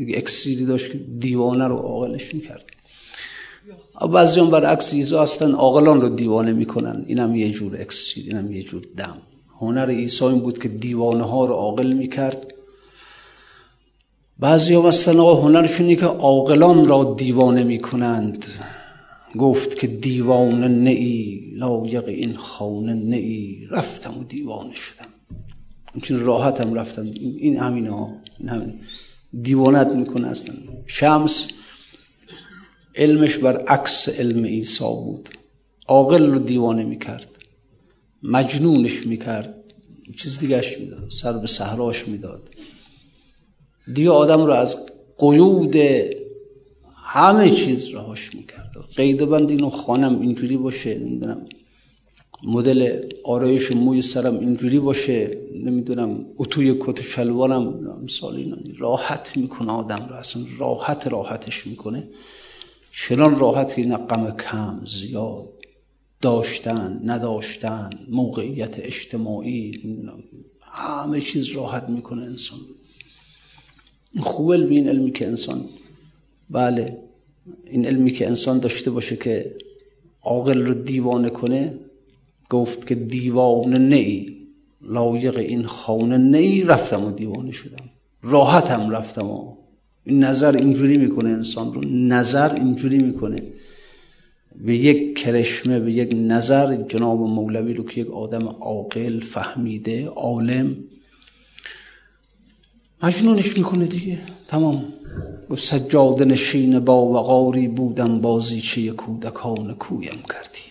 [0.10, 2.66] اکسیری داشت که دیوانه رو عاقلش می‌کرد.
[4.14, 7.04] بعضی هم برعکس ایزا هستن عاقلان رو دیوانه می‌کنن.
[7.08, 9.18] اینم یه جور اکسیر اینم یه جور دم.
[9.60, 12.54] هنر عیسی این بود که دیوانه ها رو عاقل می‌کرد.
[14.40, 18.46] بعضی هم هستن آقا هنرشونی که عاقلان را دیوانه می‌کنند.
[19.40, 23.68] گفت که دیوانه نئی لایق این خانه نئی.
[23.72, 25.08] رفتم و دیوانه شدم.
[26.02, 27.12] چون راحتم رفتم.
[27.38, 28.14] این همینه ها.
[28.40, 28.80] این همین
[29.42, 30.56] دیوانت می‌کنه اصلا.
[30.86, 31.48] شمس
[32.96, 35.30] علمش بر عکس علم عیسی بود.
[35.88, 37.28] عاقل رو دیوانه می‌کرد.
[38.24, 39.54] مجنونش می‌کرد.
[40.18, 41.10] چیز دیگهش می‌داد.
[41.10, 42.50] سر به صحراش می‌داد.
[43.94, 44.86] دیگه آدم رو از
[45.18, 45.76] قیود
[46.96, 48.67] همه چیز رهاش می‌کرد.
[48.98, 51.46] قید بند اینو خانم اینجوری باشه نمی‌دونم
[52.44, 57.64] مدل آرایش موی سرم اینجوری باشه نمی‌دونم اتوی کت شلوارم
[58.04, 62.08] مثال اینا راحت می‌کنه آدم رو اصلا راحت راحتش می‌کنه.
[62.92, 63.98] چنان راحت که این
[64.38, 65.50] کم زیاد
[66.22, 69.82] داشتن نداشتن موقعیت اجتماعی
[70.62, 72.60] همه چیز راحت می‌کنه انسان
[74.20, 75.66] خوبه این علمی که انسان
[76.50, 77.07] بله
[77.72, 79.56] این علمی که انسان داشته باشه که
[80.24, 81.74] عاقل رو دیوانه کنه
[82.50, 84.38] گفت که دیوانه نی.
[84.82, 87.84] لایق این خانه نی رفتم و دیوانه شدم.
[88.24, 89.54] راحتم رفتم و
[90.04, 91.82] این نظر اینجوری می‌کنه انسان رو.
[91.90, 93.44] نظر اینجوری می‌کنه.
[94.66, 100.76] به یک کرشمه به یک نظر جناب مولوی رو که یک آدم عاقل فهمیده عالم
[103.04, 104.20] مجنونش می‌کنه دیگه.
[104.48, 104.94] تمام.
[105.50, 110.68] گفت سجاده نشین با وقاری بودم بازیچه کودکان کویم کردی.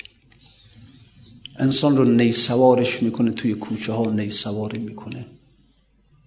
[1.58, 5.26] انسان رو نیسوارش می‌کنه توی کوچه ها نیسواری می‌کنه.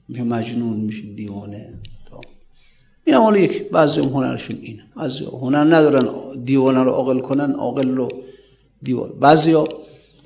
[0.08, 1.74] میشه مجنون میشه دیوانه.
[3.06, 4.84] این حالا یک بعضی هنرشون اینه.
[4.96, 6.10] بعضی هنر ندارن
[6.44, 8.10] دیوانه رو عاقل کنن عاقل رو
[8.84, 9.14] دیوانه.
[9.14, 9.56] بعضی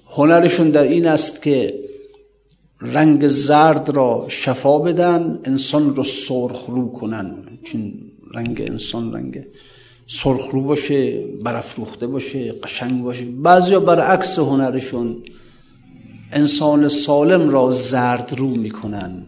[0.08, 1.83] هنرشون در این است که
[2.84, 7.36] رنگ زرد را شفا بدن انسان رو سرخ رو کنن.
[7.64, 7.94] چون
[8.34, 9.46] رنگ انسان رنگ
[10.08, 13.26] سرخ رو باشه برافروخته باشه قشنگ باشه.
[13.26, 15.24] بعضیا برعکس هنرشون
[16.32, 19.26] انسان سالم را زرد رو می‌کنن.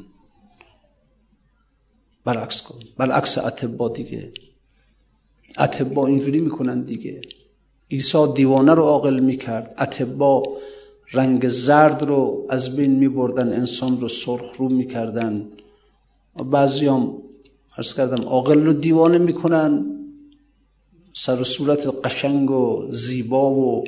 [2.25, 2.79] برعکس کن.
[2.97, 4.31] برعکس اتبا دیگه.
[5.59, 7.21] اتبا اینجوری می‌کنن دیگه.
[7.91, 9.75] عیسی دیوانه رو عاقل می‌کرد.
[9.79, 10.43] اتبا
[11.15, 15.47] رنگ زرد رو از بین میبردن انسان رو سرخ رو می‌کردن
[16.35, 17.13] و بعضی هم
[17.77, 19.85] ارز کردم عاقل رو دیوانه می‌کنن
[21.13, 23.83] سر و صورت قشنگ و زیبا و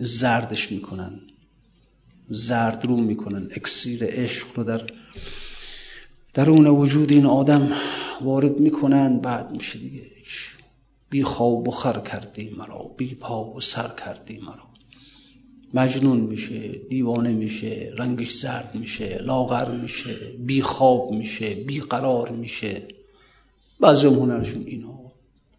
[0.00, 1.20] زردش می‌کنن
[2.28, 4.82] زرد رو می‌کنن اکسیر عشق رو در
[6.34, 7.72] درون وجود این آدم
[8.20, 10.14] وارد می‌کنن بعد میشه دیگه.
[11.10, 12.94] بی خواب و خر کردی مرا.
[12.96, 14.73] بی پا و سر کردی مرا.
[15.74, 20.14] مجنون میشه دیوانه میشه رنگش زرد میشه لاغر میشه
[20.46, 22.82] بی خواب میشه بی قرار میشه.
[23.80, 24.98] بعضی هنرشون اینا.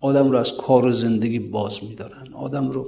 [0.01, 2.33] آدم رو از کار زندگی باز میدارن.
[2.33, 2.85] آدم رو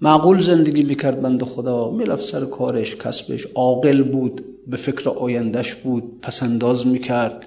[0.00, 1.90] معقول زندگی می‌کرد بند خدا.
[1.90, 3.46] میلف سر کارش کسبش.
[3.54, 7.46] عاقل بود به فکر آیندهش بود پسنداز می‌کرد.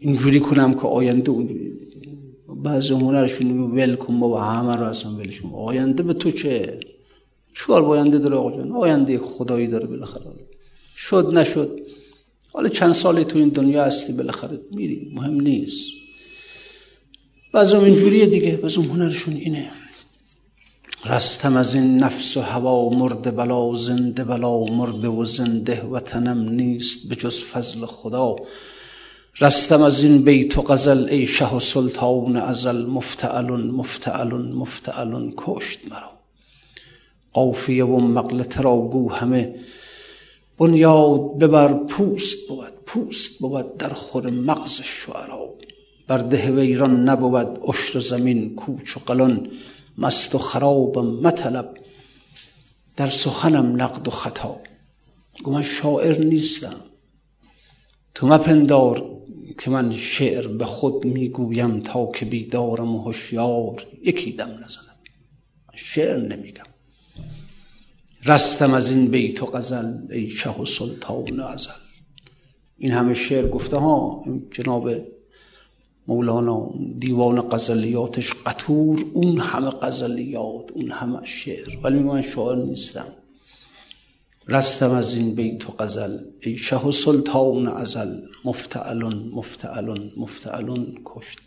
[0.00, 1.32] اینجوری کنم که آینده
[2.62, 6.80] بعضی هنرشون ول کن با همه رو اصلا ولشون آینده به تو چه؟
[7.52, 10.24] چوار آینده داره آقا جان؟ آینده خدایی داره بالاخره.
[10.96, 11.78] شد نشد.
[12.52, 15.12] حالا چند سالی تو این دنیا هستی بالاخره؟ میری.
[15.14, 15.90] مهم نیست.
[17.52, 18.56] بعضی اینجوریه دیگه.
[18.56, 19.70] بعضی هنرشون اینه.
[21.04, 26.48] رستم از این نفس و هوا مرد بلا زنده بلا مرده و زنده و تنم
[26.48, 28.36] نیست به جز فضل خدا.
[29.40, 35.78] رستم از این بیت و غزل ای شه و سلطان ازل مفتعلون مفتعلون مفتعلون کشت
[35.90, 36.19] مرا.
[37.32, 39.54] قافیه و مقلت را گو همه.
[40.58, 45.54] بنیاد ببر پوست بود پوست بود در خور مغز شعرا.
[46.08, 49.50] بر ده ویران نبود عشر زمین کوچ و قلان.
[49.98, 51.74] مست و خرابم مطلب
[52.96, 54.56] در سخنم نقد و خطا.
[55.44, 56.76] گو من شاعر نیستم.
[58.14, 59.20] تو مپندار
[59.58, 63.86] که من شعر به خود می‌گویم تا که بیدارم و هوشیار.
[64.02, 64.96] یکی دم نزنم.
[65.74, 66.69] شعر نمیگم.
[68.24, 71.70] رستم از این بیت و غزل ای شه و سلطان ازل.
[72.78, 74.90] این همه شعر گفته ها جناب
[76.06, 81.78] مولانا دیوان غزلیاتش قطور اون همه غزلیات اون همه شعر.
[81.82, 83.06] ولی من شاعر نیستم.
[84.48, 88.20] رستم از این بیت و غزل ای شه و سلطان ازل.
[88.44, 91.38] مفتعلون مفتعلون مفتعلون کشت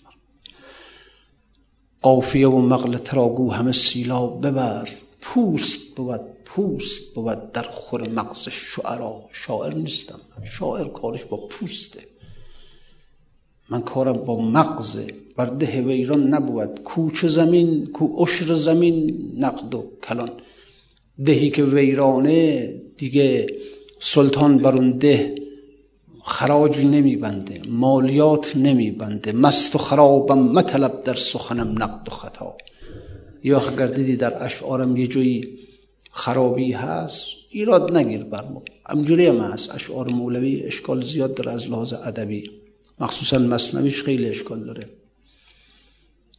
[2.01, 4.89] قافیه و مغل تراگو همه سیلا ببر.
[5.21, 9.25] پوست بود پوست بود در خور مغز شعرا.
[9.31, 10.19] شاعر نیستم.
[10.43, 12.01] شاعر کارش با پوسته.
[13.69, 16.79] من کارم با مغزه بر ده ویران نبود.
[16.83, 18.95] کوچ زمین کو اشر زمین
[19.37, 20.31] نقد و کلان.
[21.25, 23.47] دهی که ویرانه دیگه
[23.99, 25.35] سلطان بر اون ده
[26.23, 27.61] خراج نمیبنده.
[27.67, 29.31] مالیات نمیبنده.
[29.31, 32.57] مست و خرابم مطلب در سخنم نقد و خطا.
[33.43, 35.59] یا اگر دیدی در اشعارم یه جایی
[36.15, 38.61] خرابی هست ایراد نگیر بر ما.
[38.85, 39.75] همجوری هم هست.
[39.75, 42.51] اشعار مولوی اشکال زیاد داره از لحاظ ادبی.
[42.99, 44.89] مخصوصا مصنویش خیلی اشکال داره.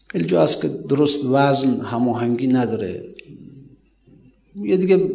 [0.09, 3.05] خیلی جا که درست وزن هماهنگی نداره.
[4.63, 5.11] یه دیگه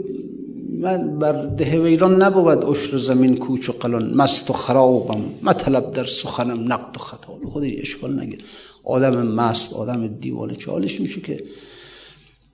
[0.79, 4.13] من بر ده ویران نبود اشر زمین کوچ و قلان.
[4.13, 5.21] مست و خرابم.
[5.43, 7.39] مطلب در سخنم نقد و خطا.
[7.49, 8.43] خودی اشکال نگیر.
[8.83, 10.55] آدم مست آدم دیوانه.
[10.55, 11.43] چالش میشه که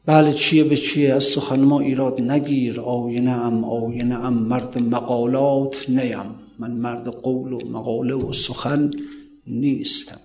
[0.06, 4.34] بله چیه به چیه؟ از سخن ما ایراد نگیر آینه ام آینه ام.
[4.34, 6.36] مرد مقالات نیم.
[6.60, 8.92] من مرد قول و مقاله و سخن
[9.48, 10.20] نیستم.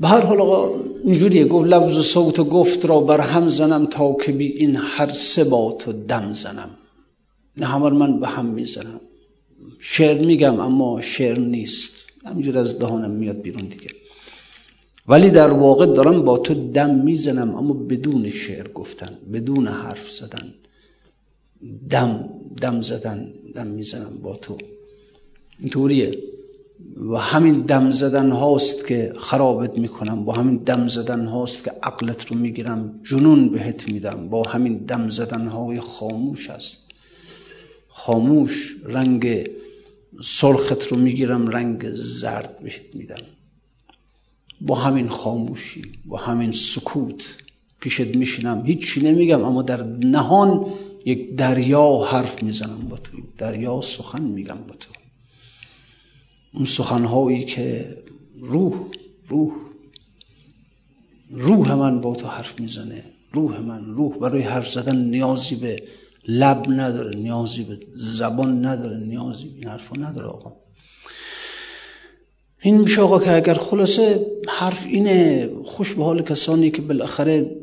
[0.00, 1.44] به هر حال آقا اینجوریه.
[1.44, 5.12] گفت لفظ و صوت و گفت را بر هم زنم تا که بی این هر
[5.12, 6.70] سه با تو دم زنم.
[7.56, 9.00] نه همار من به هم می‌زنم.
[9.80, 11.96] شعر میگم اما شعر نیست.
[12.24, 13.99] همینجور از دهانم میاد بیرون دیگه.
[15.10, 20.54] ولی در واقع دارم با تو دم می‌زنم اما بدون شعر گفتن بدون حرف زدن.
[21.90, 22.28] دم
[22.60, 24.58] دم زدن دم می‌زنم با تو.
[25.60, 26.18] اینطوریه.
[27.10, 32.26] و همین دم زدن هاست که خرابت می‌کنم با همین دم زدن هاست که عقلت
[32.26, 34.28] رو می‌گیرم جنون بهت میدم.
[34.28, 36.88] با همین دم زدن های خاموش است
[37.88, 39.50] خاموش رنگ
[40.24, 43.22] سرخت رو می‌گیرم رنگ زرد بهت میدم.
[44.60, 47.36] با همین خاموشی با همین سکوت
[47.80, 48.62] پیشت میشینم.
[48.66, 50.66] هیچی نمیگم اما در نهان
[51.04, 53.18] یک دریا حرف می‌زنم با تو.
[53.38, 54.92] دریا سخن میگم با تو.
[56.54, 57.96] اون سخنهایی که
[58.40, 58.74] روح
[59.28, 59.52] روح
[61.30, 63.04] روح من با تو حرف می‌زنه.
[63.32, 65.82] روح من روح برای حرف زدن نیازی به
[66.28, 70.52] لب نداره نیازی به زبان نداره نیازی به حرفا نداره آقا.
[72.62, 77.56] این میشه آقا که اگر خلاصه حرف اینه خوش به حال کسانی که بالاخره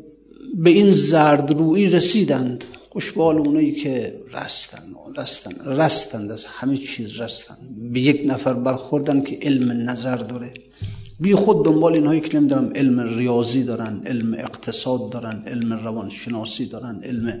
[0.54, 4.82] به این زرد روی رسیدند خوش به حال اونایی که رستن
[5.16, 7.54] رستن رستند از همه چیز رستن.
[7.92, 10.52] به یک نفر برخوردن که علم نظر داره.
[11.20, 17.00] بی خود دنبال اینهایی که نمی‌دونم علم ریاضی دارن علم اقتصاد دارن علم روانشناسی دارن
[17.04, 17.40] علم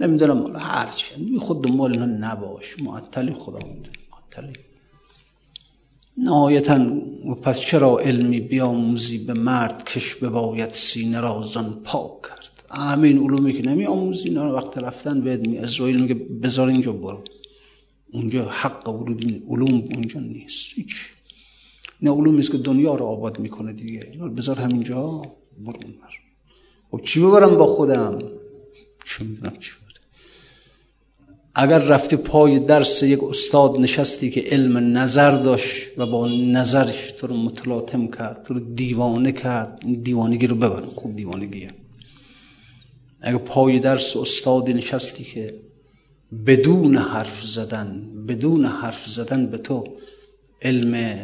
[0.00, 1.24] نمی‌دونم هر چی.
[1.24, 2.78] بی خود دنبال اینها نباش.
[2.78, 4.67] معطلی خدا معطلی.
[6.18, 6.78] نهایتا
[7.42, 13.52] پس چرا علمی بیاموزی به مرد کش بباید سینه را زن پاک کرد؟ همین علومی
[13.52, 17.24] که نمی آموزی اینا وقت رفتن بهت می اسرائیل میگه بذار اینجا برو.
[18.12, 20.72] اونجا حق ورود این علوم اونجا نیست.
[20.74, 21.06] هیچ.
[22.02, 24.08] نه علومی است که دنیا رو آباد می‌کنه دیگه.
[24.12, 25.22] اینا بذار همینجا
[25.58, 26.12] برو اونور.
[26.90, 28.18] خب چی ببرم با خودم؟
[29.04, 29.72] چی می‌دونم چی
[31.60, 37.26] اگر رفتی پای درس یک استاد نشستی که علم نظر داشت و با نظرش تو
[37.26, 41.74] رو متلاطم کرد تو رو دیوانه کرد این دیوانگی رو ببر خوب دیوانگیه.
[43.20, 45.54] اگر پای درس استادی نشستی که
[46.46, 49.84] بدون حرف زدن بدون حرف زدن به تو
[50.62, 51.18] علم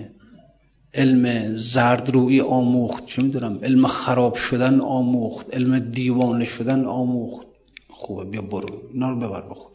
[0.94, 3.07] علم زردرویی آموخت.
[3.07, 7.47] چه می‌دونم؟ علم خراب شدن آموخت علم دیوانه شدن آموخت.
[7.90, 9.74] خوبه بیا برو اینا رو ببر به خودت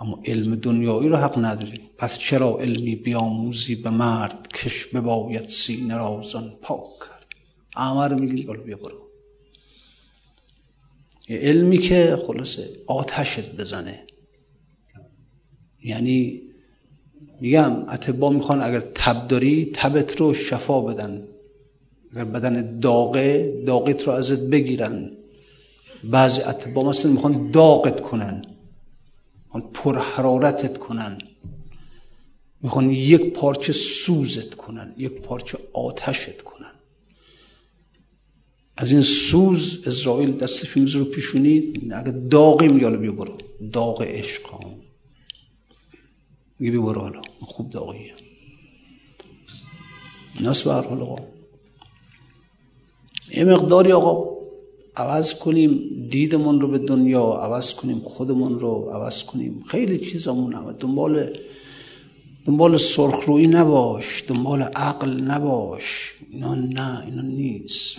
[0.00, 5.96] اما علم دنیایی رو حق نداری پس چرا علمی بیاموزی به مرد کش بباید سینه
[5.96, 7.26] رازان پاک کرد؟
[7.76, 9.06] امر میگی بیا برو.
[11.28, 14.06] علمی که خلاصه آتشت بزنه.
[15.84, 16.42] یعنی
[17.40, 21.28] میگم اتبا می‌خوان اگر تب داری تبت رو شفا بدن.
[22.12, 25.10] اگر بدن داغه داغت رو ازت بگیرن.
[26.04, 28.55] بعضی اتبا مثلا می‌خوان داغت کنن.
[29.60, 31.18] پر حرارتت کنن.
[32.62, 36.72] می‌خوان یک پارچه سوزت کنن یک پارچه آتشت کنن.
[38.76, 43.38] از این سوز اسرائیل دستشون رو پیشونید اگه داغی میاله بیا برو.
[43.72, 44.54] داغ عشق
[46.58, 48.14] میگه بیا برو حالا خوب داغیه.
[50.40, 51.16] ناس به هر حال آقا.
[53.30, 54.35] یه مقداری آقا
[54.96, 59.64] عوض کنیم دیدمون رو به دنیا عوض کنیم خودمون رو عوض کنیم.
[59.68, 61.38] خیلی چیزامون هم دنبال
[62.46, 66.12] دنبال سرخرویی نباش دنبال عقل نباش.
[66.30, 67.98] اینا نه اینا نیست.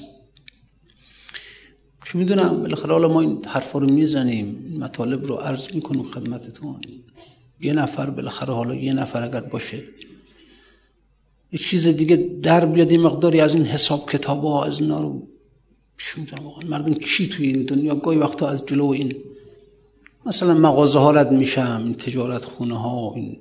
[2.05, 4.77] چون می‌دونم؟ بالاخره حالا ما این حرفا رو می‌زنیم.
[4.79, 6.81] مطالب رو عرض می‌کنیم خدمتتون.
[7.59, 9.83] یه نفر بالاخره حالا یه نفر اگر باشه
[11.51, 15.27] یه چیز دیگه در بیاد یه مقداری از این حساب کتاب ها از اینا رو
[16.65, 19.15] مردم چی توی این دنیا؟ گاهی وقتا از جلو این
[20.25, 23.37] مثلا مغازه ها رد میشم این تجارت خونه ها این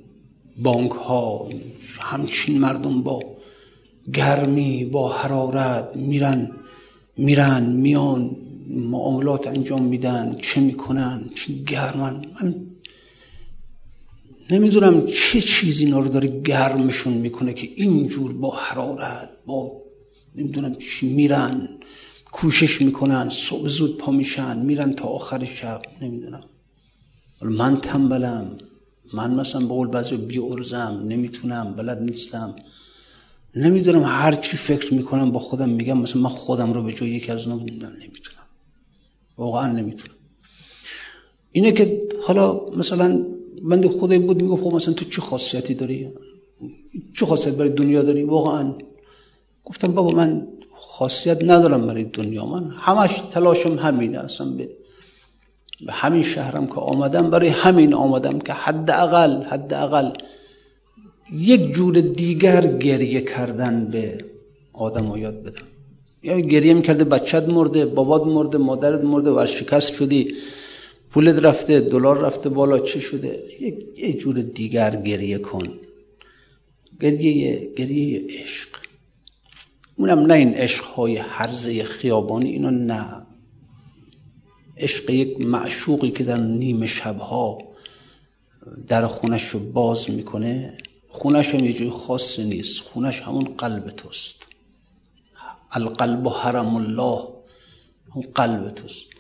[0.63, 1.49] بانک ها
[1.99, 3.23] همچین مردم با
[4.15, 6.51] گرمی با حرارت میرن
[7.17, 8.37] میرن میان
[8.69, 12.55] معاملات انجام میدن چه می‌کنن چه گرمن؟ من
[14.51, 19.73] نمی‌دونم چه چیزی اینا رو داره گرمشون می‌کنه که اینجور با حرارت با
[20.35, 21.69] نمی‌دونم چی میرن.
[22.33, 26.45] کوشش می‌کنن صبح زود پا میشن میرن تا آخر شب نمی‌دونم.
[27.43, 28.59] من تنبلم
[29.13, 32.57] من مثلا به قول بعضی بی ارزم نمی‌تونم بلد نیستم.
[33.57, 37.33] نمی‌دونم هر چی فکر می‌کنم با خودم میگم مثلا من خودم رو به جای یکی
[37.33, 38.47] از اونا نمی‌تونم.
[39.39, 40.15] واقعا نمی‌تونم.
[41.53, 43.27] اینه که حالا مثلا
[43.63, 46.09] بند خدای بود می‌گفت خب مثلا تو چه خاصیتی داری؟
[47.15, 48.75] چه خاصیت برای دنیا داری؟ واقعا.
[49.65, 52.47] گفتم بابا من خاصیت ندارم برای دنیا.
[52.47, 54.69] من همش تلاشم همینه اصلا به
[55.87, 60.11] به همین شهرم که آمدم برای همین آمدم که حداقل حداقل
[61.33, 64.25] یک جور دیگر گریه کردن به
[64.73, 65.67] آدم یاد بدم.
[66.23, 70.35] یا گریه می‌کرده بچت مرده بابات مرده مادرت مرده ورشکست شدی
[71.11, 73.43] پولت رفته دلار رفته بالا چه شده؟
[73.97, 75.69] یک جور دیگر گریه کن.
[77.01, 78.69] گریه گریه عشق.
[79.97, 83.27] اونم نه این عشق های حرزه خیابانی اینو نه.
[84.77, 87.59] عشق یک معشوقی که در نیمه شبها
[88.89, 90.79] در خونش رو باز می‌کنه.
[91.09, 92.81] خونش هم یه جای خاصی نیست.
[92.81, 94.43] خونش همون قلب توست.
[95.73, 97.29] القلب حرم الله.
[98.15, 99.11] اون قلب توست.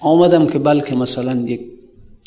[0.00, 1.79] آمدم که بلکه مثلا یک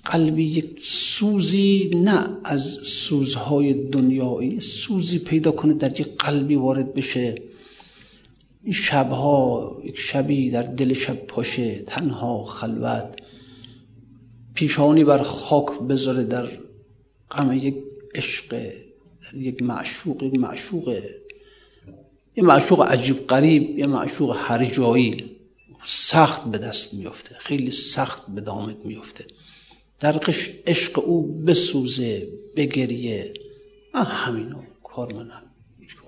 [0.06, 7.42] قلبی یک سوزی نه از سوزهای دنیایی سوزی پیدا کنه در یک قلبی وارد بشه.
[8.64, 13.16] این شبها یک شبی در دل شب پاشه تنها خلوت.
[14.54, 16.48] پیشانی بر خاک بذاره در
[17.32, 17.76] غم یک
[18.16, 21.00] عشق در یک معشوق یک معشوق.
[22.36, 25.34] یه معشوق عجیب قریب یه معشوق هر جایی.
[25.86, 29.26] سخت به دست میفته خیلی سخت به دامت میفته
[30.04, 30.20] در
[30.68, 33.34] عشق او بسوزه بگریه.
[33.94, 35.42] همینو کار من هم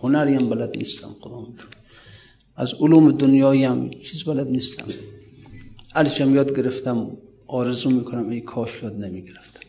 [0.01, 1.47] هنری هم بلد نیستم خدا
[2.55, 4.83] از علوم دنیایی هم چیز بلد نیستم.
[5.95, 7.17] هرچی یاد گرفتم
[7.47, 9.59] آرزو می‌کنم ای کاش یاد نمی‌گرفتم.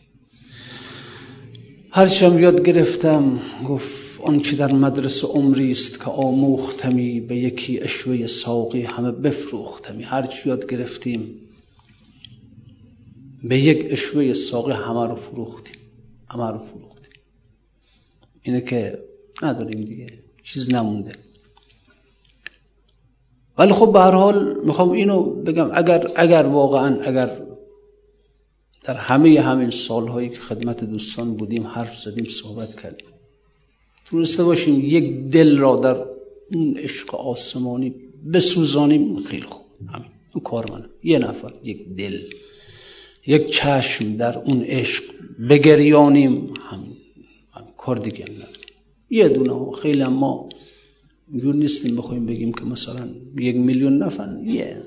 [1.91, 8.81] هرچی یاد گرفتم گفت آنچه در مدرسه عمری است که آموختمی به یکی اشوه ساقی
[8.81, 10.03] همه بفروختمی.
[10.03, 11.46] هرچی یاد گرفتیم
[13.43, 15.77] به یک اشوه ساقی همه رو فروختیم
[16.29, 17.11] همه رو فروختیم.
[18.41, 19.03] اینه که
[19.41, 20.13] نداریم دیگه
[20.43, 21.15] چیز نمونده.
[23.57, 27.41] ولی خب به هر حال می‌خوام اینو بگم اگر اگر واقعا اگر
[28.83, 33.07] در همه همین سالهایی که خدمت دوستان بودیم حرف زدیم صحبت کردیم
[34.05, 36.05] تونسته باشیم یک دل را در
[36.51, 37.95] اون عشق آسمانی
[38.33, 39.65] بسوزانیم خیلی خوب.
[39.89, 40.07] همین.
[40.33, 40.85] اون کار منه.
[41.03, 42.19] یه نفر یک دل.
[43.27, 45.03] یک چشم در اون عشق
[45.49, 46.33] بگریانیم.
[46.69, 46.97] همین,
[47.51, 48.67] همین کار دیگه نداریم.
[49.09, 50.49] یه دونه خیلی ما
[51.31, 53.09] اینجور نیستیم بخوایم بگیم که مثلا
[53.39, 54.83] یک میلیون نفر یه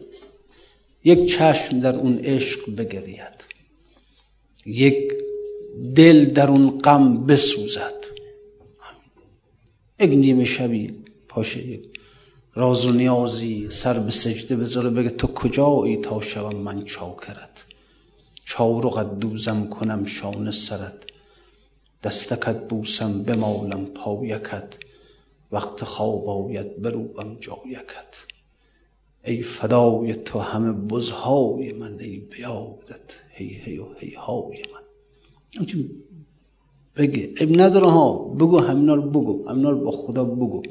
[1.04, 3.44] یک چشم در اون عشق بگرید.
[4.66, 5.12] یک
[5.94, 8.00] دل در اون غم بسوزد.
[10.00, 10.94] یک نیمه شبی
[11.28, 11.80] پاشه یک
[12.54, 17.69] راز و نیازی سر به سجده بذاره بگه تو کجایی تا شوم من چاکرت؟
[18.50, 20.98] چارقت دوزم کنم شان سرت.
[22.02, 24.74] دستکت بوسم بمالم پایکت.
[25.52, 28.12] وقت خواب آید بروبم جایکت.
[29.24, 34.84] ای فدای تو همه بزهای من ای بیادت هی هی و هی های من.
[36.96, 40.62] بگه اب نداره ها بگو همینا رو بگو همینا رو با خدا بگو.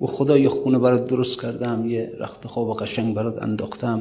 [0.00, 4.00] و خدا یه خونه برات درست کردم یه رخت خواب قشنگ برات انداختم.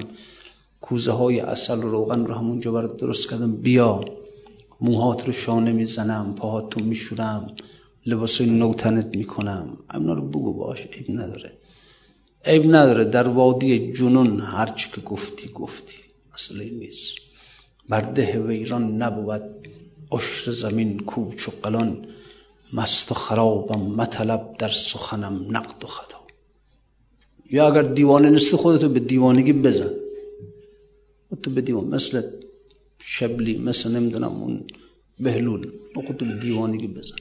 [0.82, 3.56] کوزه های اصل و روغن رو همونجا برات درست کردم.
[3.56, 4.06] بیا
[4.82, 7.48] موهات رو شانه می‌زنم پاهات رو میشورم
[8.06, 9.78] لباس نوتنت می‌کنم.
[9.90, 11.52] همینا رو بگو باش عیب نداره.
[12.46, 13.06] عیب نداره.
[13.06, 15.98] در وادی جنون هرچی که گفتی گفتی.
[16.34, 17.18] مسئله نیست.
[17.90, 19.42] بر ده ویران نبود
[20.12, 22.06] عشر زمین کوچ و قلان.
[22.74, 26.18] مست و خرابم مطلب در سخنم نقد و خطا.
[27.52, 29.90] یا اگر دیوانه نیستی خودتو به دیوانگی بزن.
[31.36, 32.22] به دیوان مثل
[33.00, 34.64] شبلی مثل نمی‌دونم
[35.20, 37.16] بهلول خودتو به دیوانگی بزن.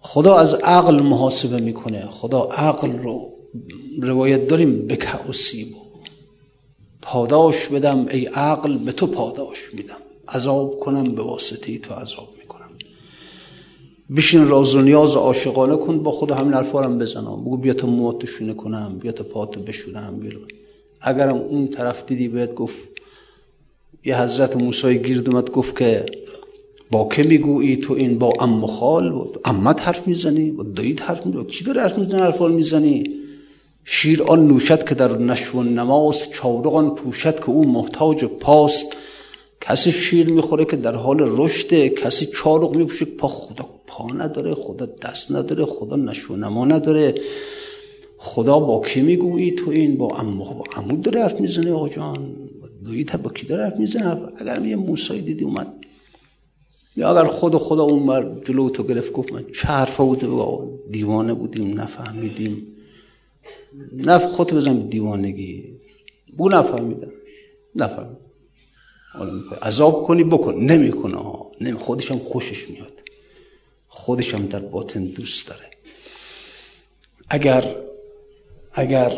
[0.00, 3.32] خدا از عقل محاسبه می‌کنه خدا عقل رو
[4.02, 5.68] روایت داریم بکه و سیب
[7.02, 9.96] پاداش بدم ای عقل به تو پاداش میدم.
[10.28, 12.70] عذاب کنم به واسطه تو عذاب می‌کنم.
[14.16, 17.40] بشین راز و نیاز عاشقانه کن با خدا همین حرفا بزنم.
[17.40, 20.30] بگو بیا تو مواتو کنم بیا تو پاتو بشونم بیا
[21.06, 22.76] اگرم اون طرف دیدی بهت گفت
[24.04, 26.06] یه حضرت موسی گیرد اومد گفت که
[26.90, 31.26] با که می‌گویی تو این با ام خال بود؟ امت حرف می‌زنی؟ با دایید حرف
[31.26, 33.04] می‌زنی؟ کی داره حرف می‌زنی؟ حرف می‌زنی؟
[33.84, 38.96] شیر آن نوشد که در نشو و نماست چارق آن پوشد که او محتاج پاست
[39.60, 44.86] کسی شیر می‌خوره که در حال رشده کسی چارق میپوشه پا خدا پا نداره خدا
[44.86, 47.14] دست نداره خدا نشو نما نداره.
[48.24, 52.36] خدا با کی می‌گویی تو این با امو با امو داره حرف می‌زنه آقا جان؟
[52.84, 55.74] دویت با کی داره حرف می‌زنه؟ اگر یه موسی دیدی اومد.
[56.96, 60.26] یا اگر خود خدا اون بر جلو تو گرفت گفت من چه حرفا بوده؟
[60.90, 62.66] دیوانه بودیم نفهمیدیم.
[63.92, 65.64] نف خود بزن دیوانگی.
[66.36, 67.12] بو نفهمیدم.
[69.12, 70.54] حالا عذاب کنی؟ بکن.
[70.54, 71.18] نمی‌کنه
[71.60, 72.92] نمی خودش هم خوشش میاد.
[73.88, 75.70] خودش هم در باطن دوست داره.
[77.28, 77.76] اگر
[78.74, 79.12] اگر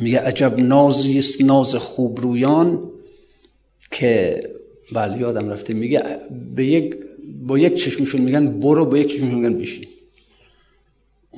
[0.00, 2.90] میگه عجب نازی است ناز خوب رویان
[3.90, 4.42] که
[4.92, 6.02] بله یادم رفته میگه
[6.56, 6.96] به یک
[7.46, 9.88] با یک چشمشون میگن برو با یک چشمشون میگن بشین.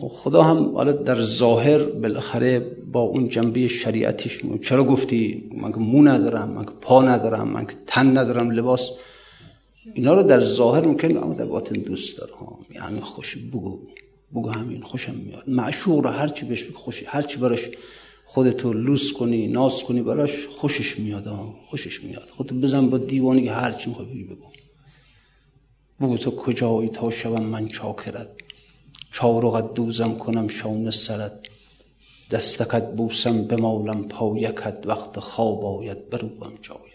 [0.01, 2.59] خدا هم حالا در ظاهر بالاخره
[2.93, 7.67] با اون جنبه شریعتیش چرا گفتی؟ من که مو ندارم من که پا ندارم من
[7.67, 8.99] که تن ندارم لباس.
[9.95, 12.33] اینا رو در ظاهر ممکن اما در باطن دوست دارم.
[12.75, 13.79] یعنی خوش بگو.
[14.31, 15.49] بگو همین خوشم میاد.
[15.49, 17.61] معشوق رو هرچی بهش خوشی هرچی براش
[18.25, 21.27] خودتو لوس کنی ناز کنی براش خوشش میاد
[21.67, 22.29] خوشش میاد.
[22.31, 24.47] خودتو بزن با دیوانی هرچی می‌خوای بگو.
[26.01, 28.29] بگو تو کجایی تا شبم من چاکرت؟
[29.13, 31.33] چارقت دوزم کنم شون سرت.
[32.31, 36.86] دستکت بوسم بمالم پایکت وقت خواب آید بروبم جایکت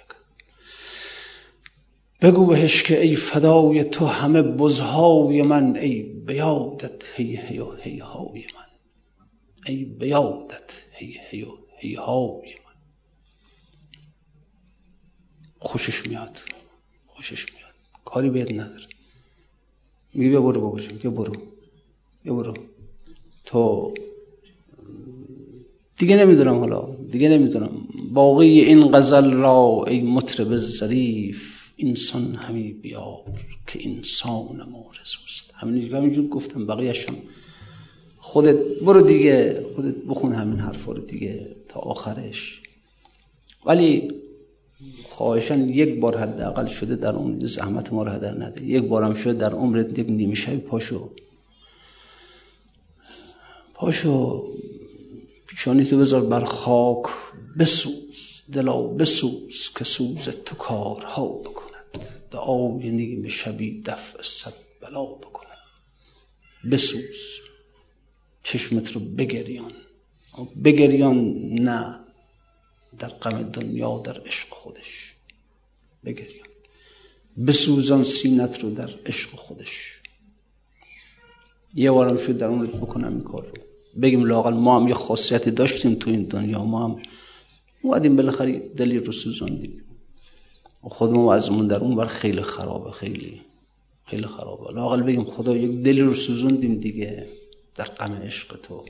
[2.22, 8.00] بگو بهش که ای فدای تو همه بزهای من ای بیادت هی هی و هی
[8.00, 8.68] های من.
[9.66, 12.76] ای بیادت هی هی و هی های من.
[15.60, 16.38] خوشش میاد
[17.08, 17.74] خوشش میاد.
[18.06, 18.86] کاری بهت نداره.
[20.14, 21.34] میگه بیا برو بابا بیا برو
[22.24, 22.54] بیا برو.
[23.46, 23.94] تو
[25.98, 27.88] دیگه نمی‌دونم حالا دیگه نمی‌دونم.
[28.12, 33.24] باقی این غزل را ای مطرب ظریف انسان همی بیار
[33.68, 37.16] که انسان مارزوست همین همینجور گفتم بقیهش هم
[38.18, 42.62] خودت برو دیگه خودت بخون همین حرفا رو دیگه تا آخرش.
[43.66, 44.12] ولی
[45.10, 48.64] خواهشان یک بار حداقل شده در اون زحمت ما رو هدر نده.
[48.64, 51.10] یک بارم شده در عمرت یک نیمه پاشو.
[53.74, 54.44] پاشو
[55.48, 57.06] پیشانی تو بذار بر خاک
[57.60, 61.42] بسوز دلا بسوز که سوز تو کارها
[62.32, 65.58] بکند دعای نیمه شبی دفع صد بلا بکند
[66.72, 67.42] بسوز.
[68.44, 69.74] چشمت رو بگریان.
[70.64, 71.18] بگریان
[71.54, 72.00] نه
[73.00, 75.16] در غم دنیا در عشق خودش.
[76.06, 76.48] بگریان.
[77.48, 80.02] بسوزان سینت رو در عشق خودش.
[81.76, 83.52] یه بارم شد در اون بکنم این کار
[84.02, 86.64] بگیم لاقل ما هم یه خاصیتی داشتیم تو این دنیا.
[86.64, 87.02] ما هم
[87.82, 89.81] اومدیم بالاخره دلیل رو سوزاندیم.
[90.82, 93.42] خودمون ازمون در اون بر خیلی خرابه خیلی
[94.06, 94.74] خیلی خرابه.
[94.74, 97.28] لاقل بگیم خدا یک دلیل رو سوزوندیم دیگه
[97.76, 98.86] در غم عشق تو.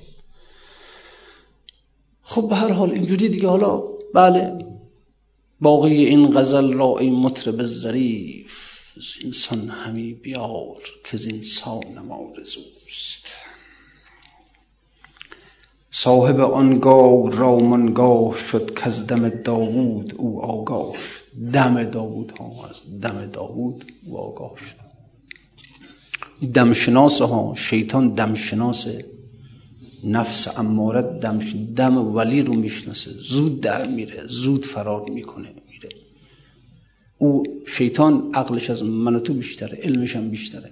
[2.23, 3.47] خب به هر حال اینجوری دیگه.
[3.47, 3.83] حالا
[4.13, 4.65] بله
[5.61, 8.71] باقی این غزل را این مطرب ظریف
[9.25, 13.27] انسان همی بیار که زینسان ما رزوست
[15.91, 21.20] صاحب آنگاه رامانگاه شد که از دم داوود او آگاه شد.
[21.53, 24.81] دم داوود ها از دم داوود او آگاه شد
[26.53, 28.87] دمشناس ها شیطان دمشناس
[30.03, 31.39] نفس امارت دم,
[31.75, 33.11] دم ولی رو می‌شناسه.
[33.11, 35.89] زود در میره زود فرار می‌کنه میره.
[37.17, 40.71] او شیطان عقلش از من تو بیشتره علمش هم بیشتره.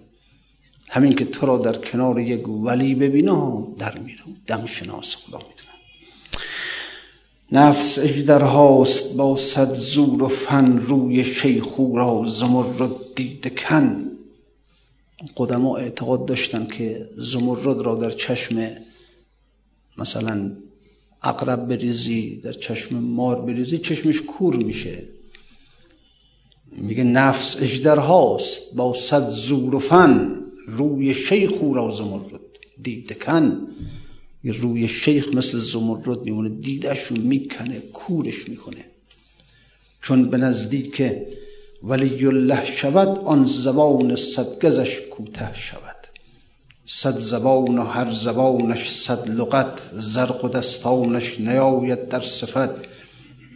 [0.90, 5.69] همین که تو را در کنار یک ولی ببینه در میره دم شناس خدا می‌تونه.
[7.52, 14.12] نفس اجدر هاست با صد زور و فن روی شیخو را زمرد دید کن.
[15.38, 18.72] قدما اعتقاد داشتن که زمرد را در چشم
[19.98, 20.52] مثلا
[21.24, 25.04] اقرب بریزی در چشم مار بریزی چشمش کور میشه.
[26.72, 30.36] میگه نفس اجدر هاست با صد زور و فن
[30.68, 32.40] روی شیخ او را زمرد
[32.82, 33.68] دیده کن.
[34.44, 38.86] یه روی شیخ مثل زمرد میمونه دیدش می‌کنه کورش می‌کنه.
[40.02, 41.04] چون به نزدیک
[41.84, 45.96] ولی الله شود آن زبان صدگزش کوته شود.
[46.86, 52.70] صد زبان و هر زبانش صد لغت زرق و دستانش نیاید در صفت.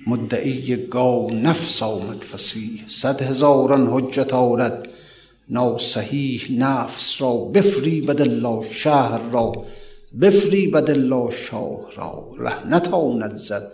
[0.08, 4.90] مدعی گاو نفس آمد فسیح صد هزاران حجت آرد.
[5.50, 9.66] ناصحیح نفس را بفری بدلا شهر را.
[10.22, 13.72] بفری بدلا شاه را ره نتاند زد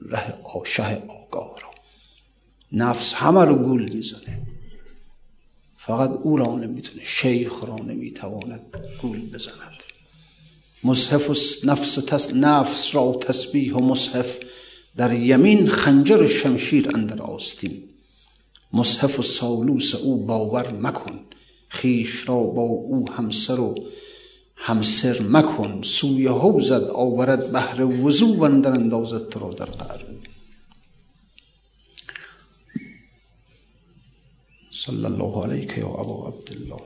[0.00, 1.68] ره شه آگاه را.
[2.72, 4.42] نفس همه رو گول می‌زنه.
[5.76, 8.60] فقط او را نمی‌تونه شیخ را نمی‌تواند
[9.02, 9.82] گول بزند.
[10.84, 11.34] مصحف و
[11.70, 14.36] نفس, تس نفس را تسبیح و مصحف
[14.96, 17.82] در یمین خنجر شمشیر اندر آستین.
[18.72, 21.20] مصحف و سالوس او باور مکن
[21.68, 23.74] خیش را با او همسر و
[24.56, 30.02] همسر مکن سوی حوزت آورد بهر وضو و اندر اندازت تو را در قعر
[34.70, 36.82] صلی الله علیک یا ابا عبدالله.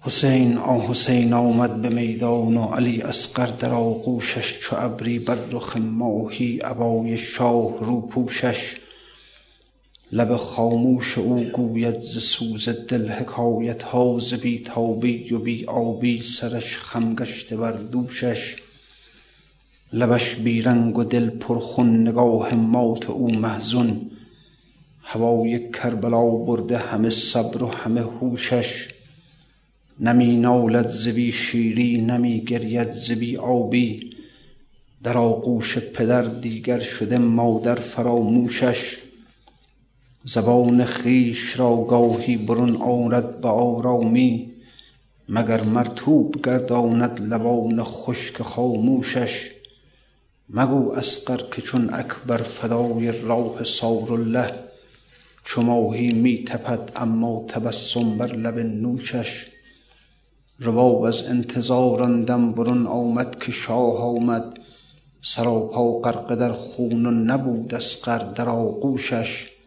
[0.00, 5.76] حسین آ حسین آمد به میدان و علی اسقر در آغوشش چو ابری بر رخ
[5.76, 8.76] ماهی عبای شاه رو پوشش.
[10.12, 16.22] لب خاموش او گوید ز سوز دل حکایت ها ز بی تابی و بی آبی
[16.22, 18.56] سرش خم گشته بر دوشش.
[19.92, 24.10] لبش بیرنگ و دل پرخون نگاه مات او محزون.
[25.02, 28.88] هوای کربلا برده همه صبر و همه هوشش.
[30.00, 34.10] نمی نالد زبی شیری نمی گرید زبی آبی.
[35.02, 39.09] در آغوش پدر دیگر شده مادر فراموشش.
[40.24, 44.52] زبان خیش را گاهی برون آرد به آرامی
[45.28, 49.50] مگر مرتوب گرداند لبان خشک خاموشش.
[50.50, 53.62] مگو اسقر که چون اکبر فدای راه
[54.10, 54.50] الله
[55.44, 59.46] چو ماهی می تپد اما تبسم بر لب نوشش.
[60.60, 64.58] رباب از انتظار آن دم برون آمد که شاه آمد
[65.22, 69.59] سراپا غرقه در خون و نبود اسقر در آغوشش.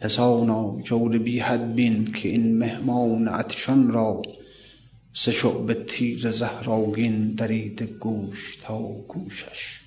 [0.00, 4.22] پسانا جور بی حد بین که این مهمان عطشان را
[5.12, 8.78] سه شعبه تیر زهرآگین دریده گوش تا
[9.08, 9.80] گوشش.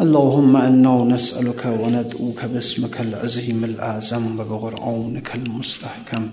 [0.00, 6.30] اللهم انا نسألك وندعوك باسمك العظيم الأعظم وبقرآنك المستحكم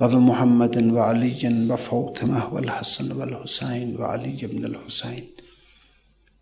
[0.00, 5.24] وبمحمد وعلي وفاطمة والحسن والحسين وعلي بن الحسين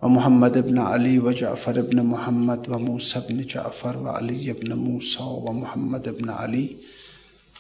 [0.03, 6.77] ومحمد بن علي وجعفر بن محمد وموسى بن جعفر وعلي بن موسى ومحمد بن علي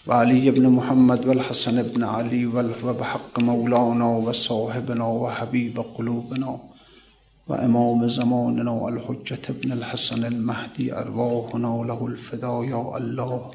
[0.07, 2.47] وعلي بن محمد والحسن بن علي
[2.84, 6.59] وبحق مولانا وصاحبنا وحبيب قلوبنا
[7.49, 13.51] وإمام زماننا الحجة ابن الحسن المهدي أرواحنا له الفدا يا الله.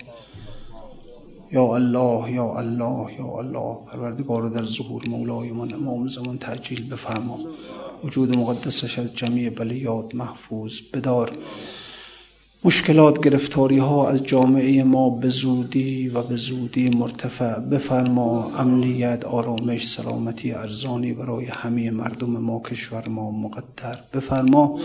[1.51, 3.77] یا الله یا الله یا الله.
[3.91, 7.37] پروردگار در ظهور مولای من امام زمان تعجیل بفرما.
[8.03, 11.31] وجود مقدسش از جمعی بلیات محفوظ بدار.
[12.63, 17.59] مشکلات گرفتاری ها از جامعه ما به زودی و به زودی مرتفع.
[17.59, 23.99] بفرما امنیت آرامش سلامتی ارزانی برای همه مردم ما کشور ما مقدر.
[24.13, 24.79] بفرما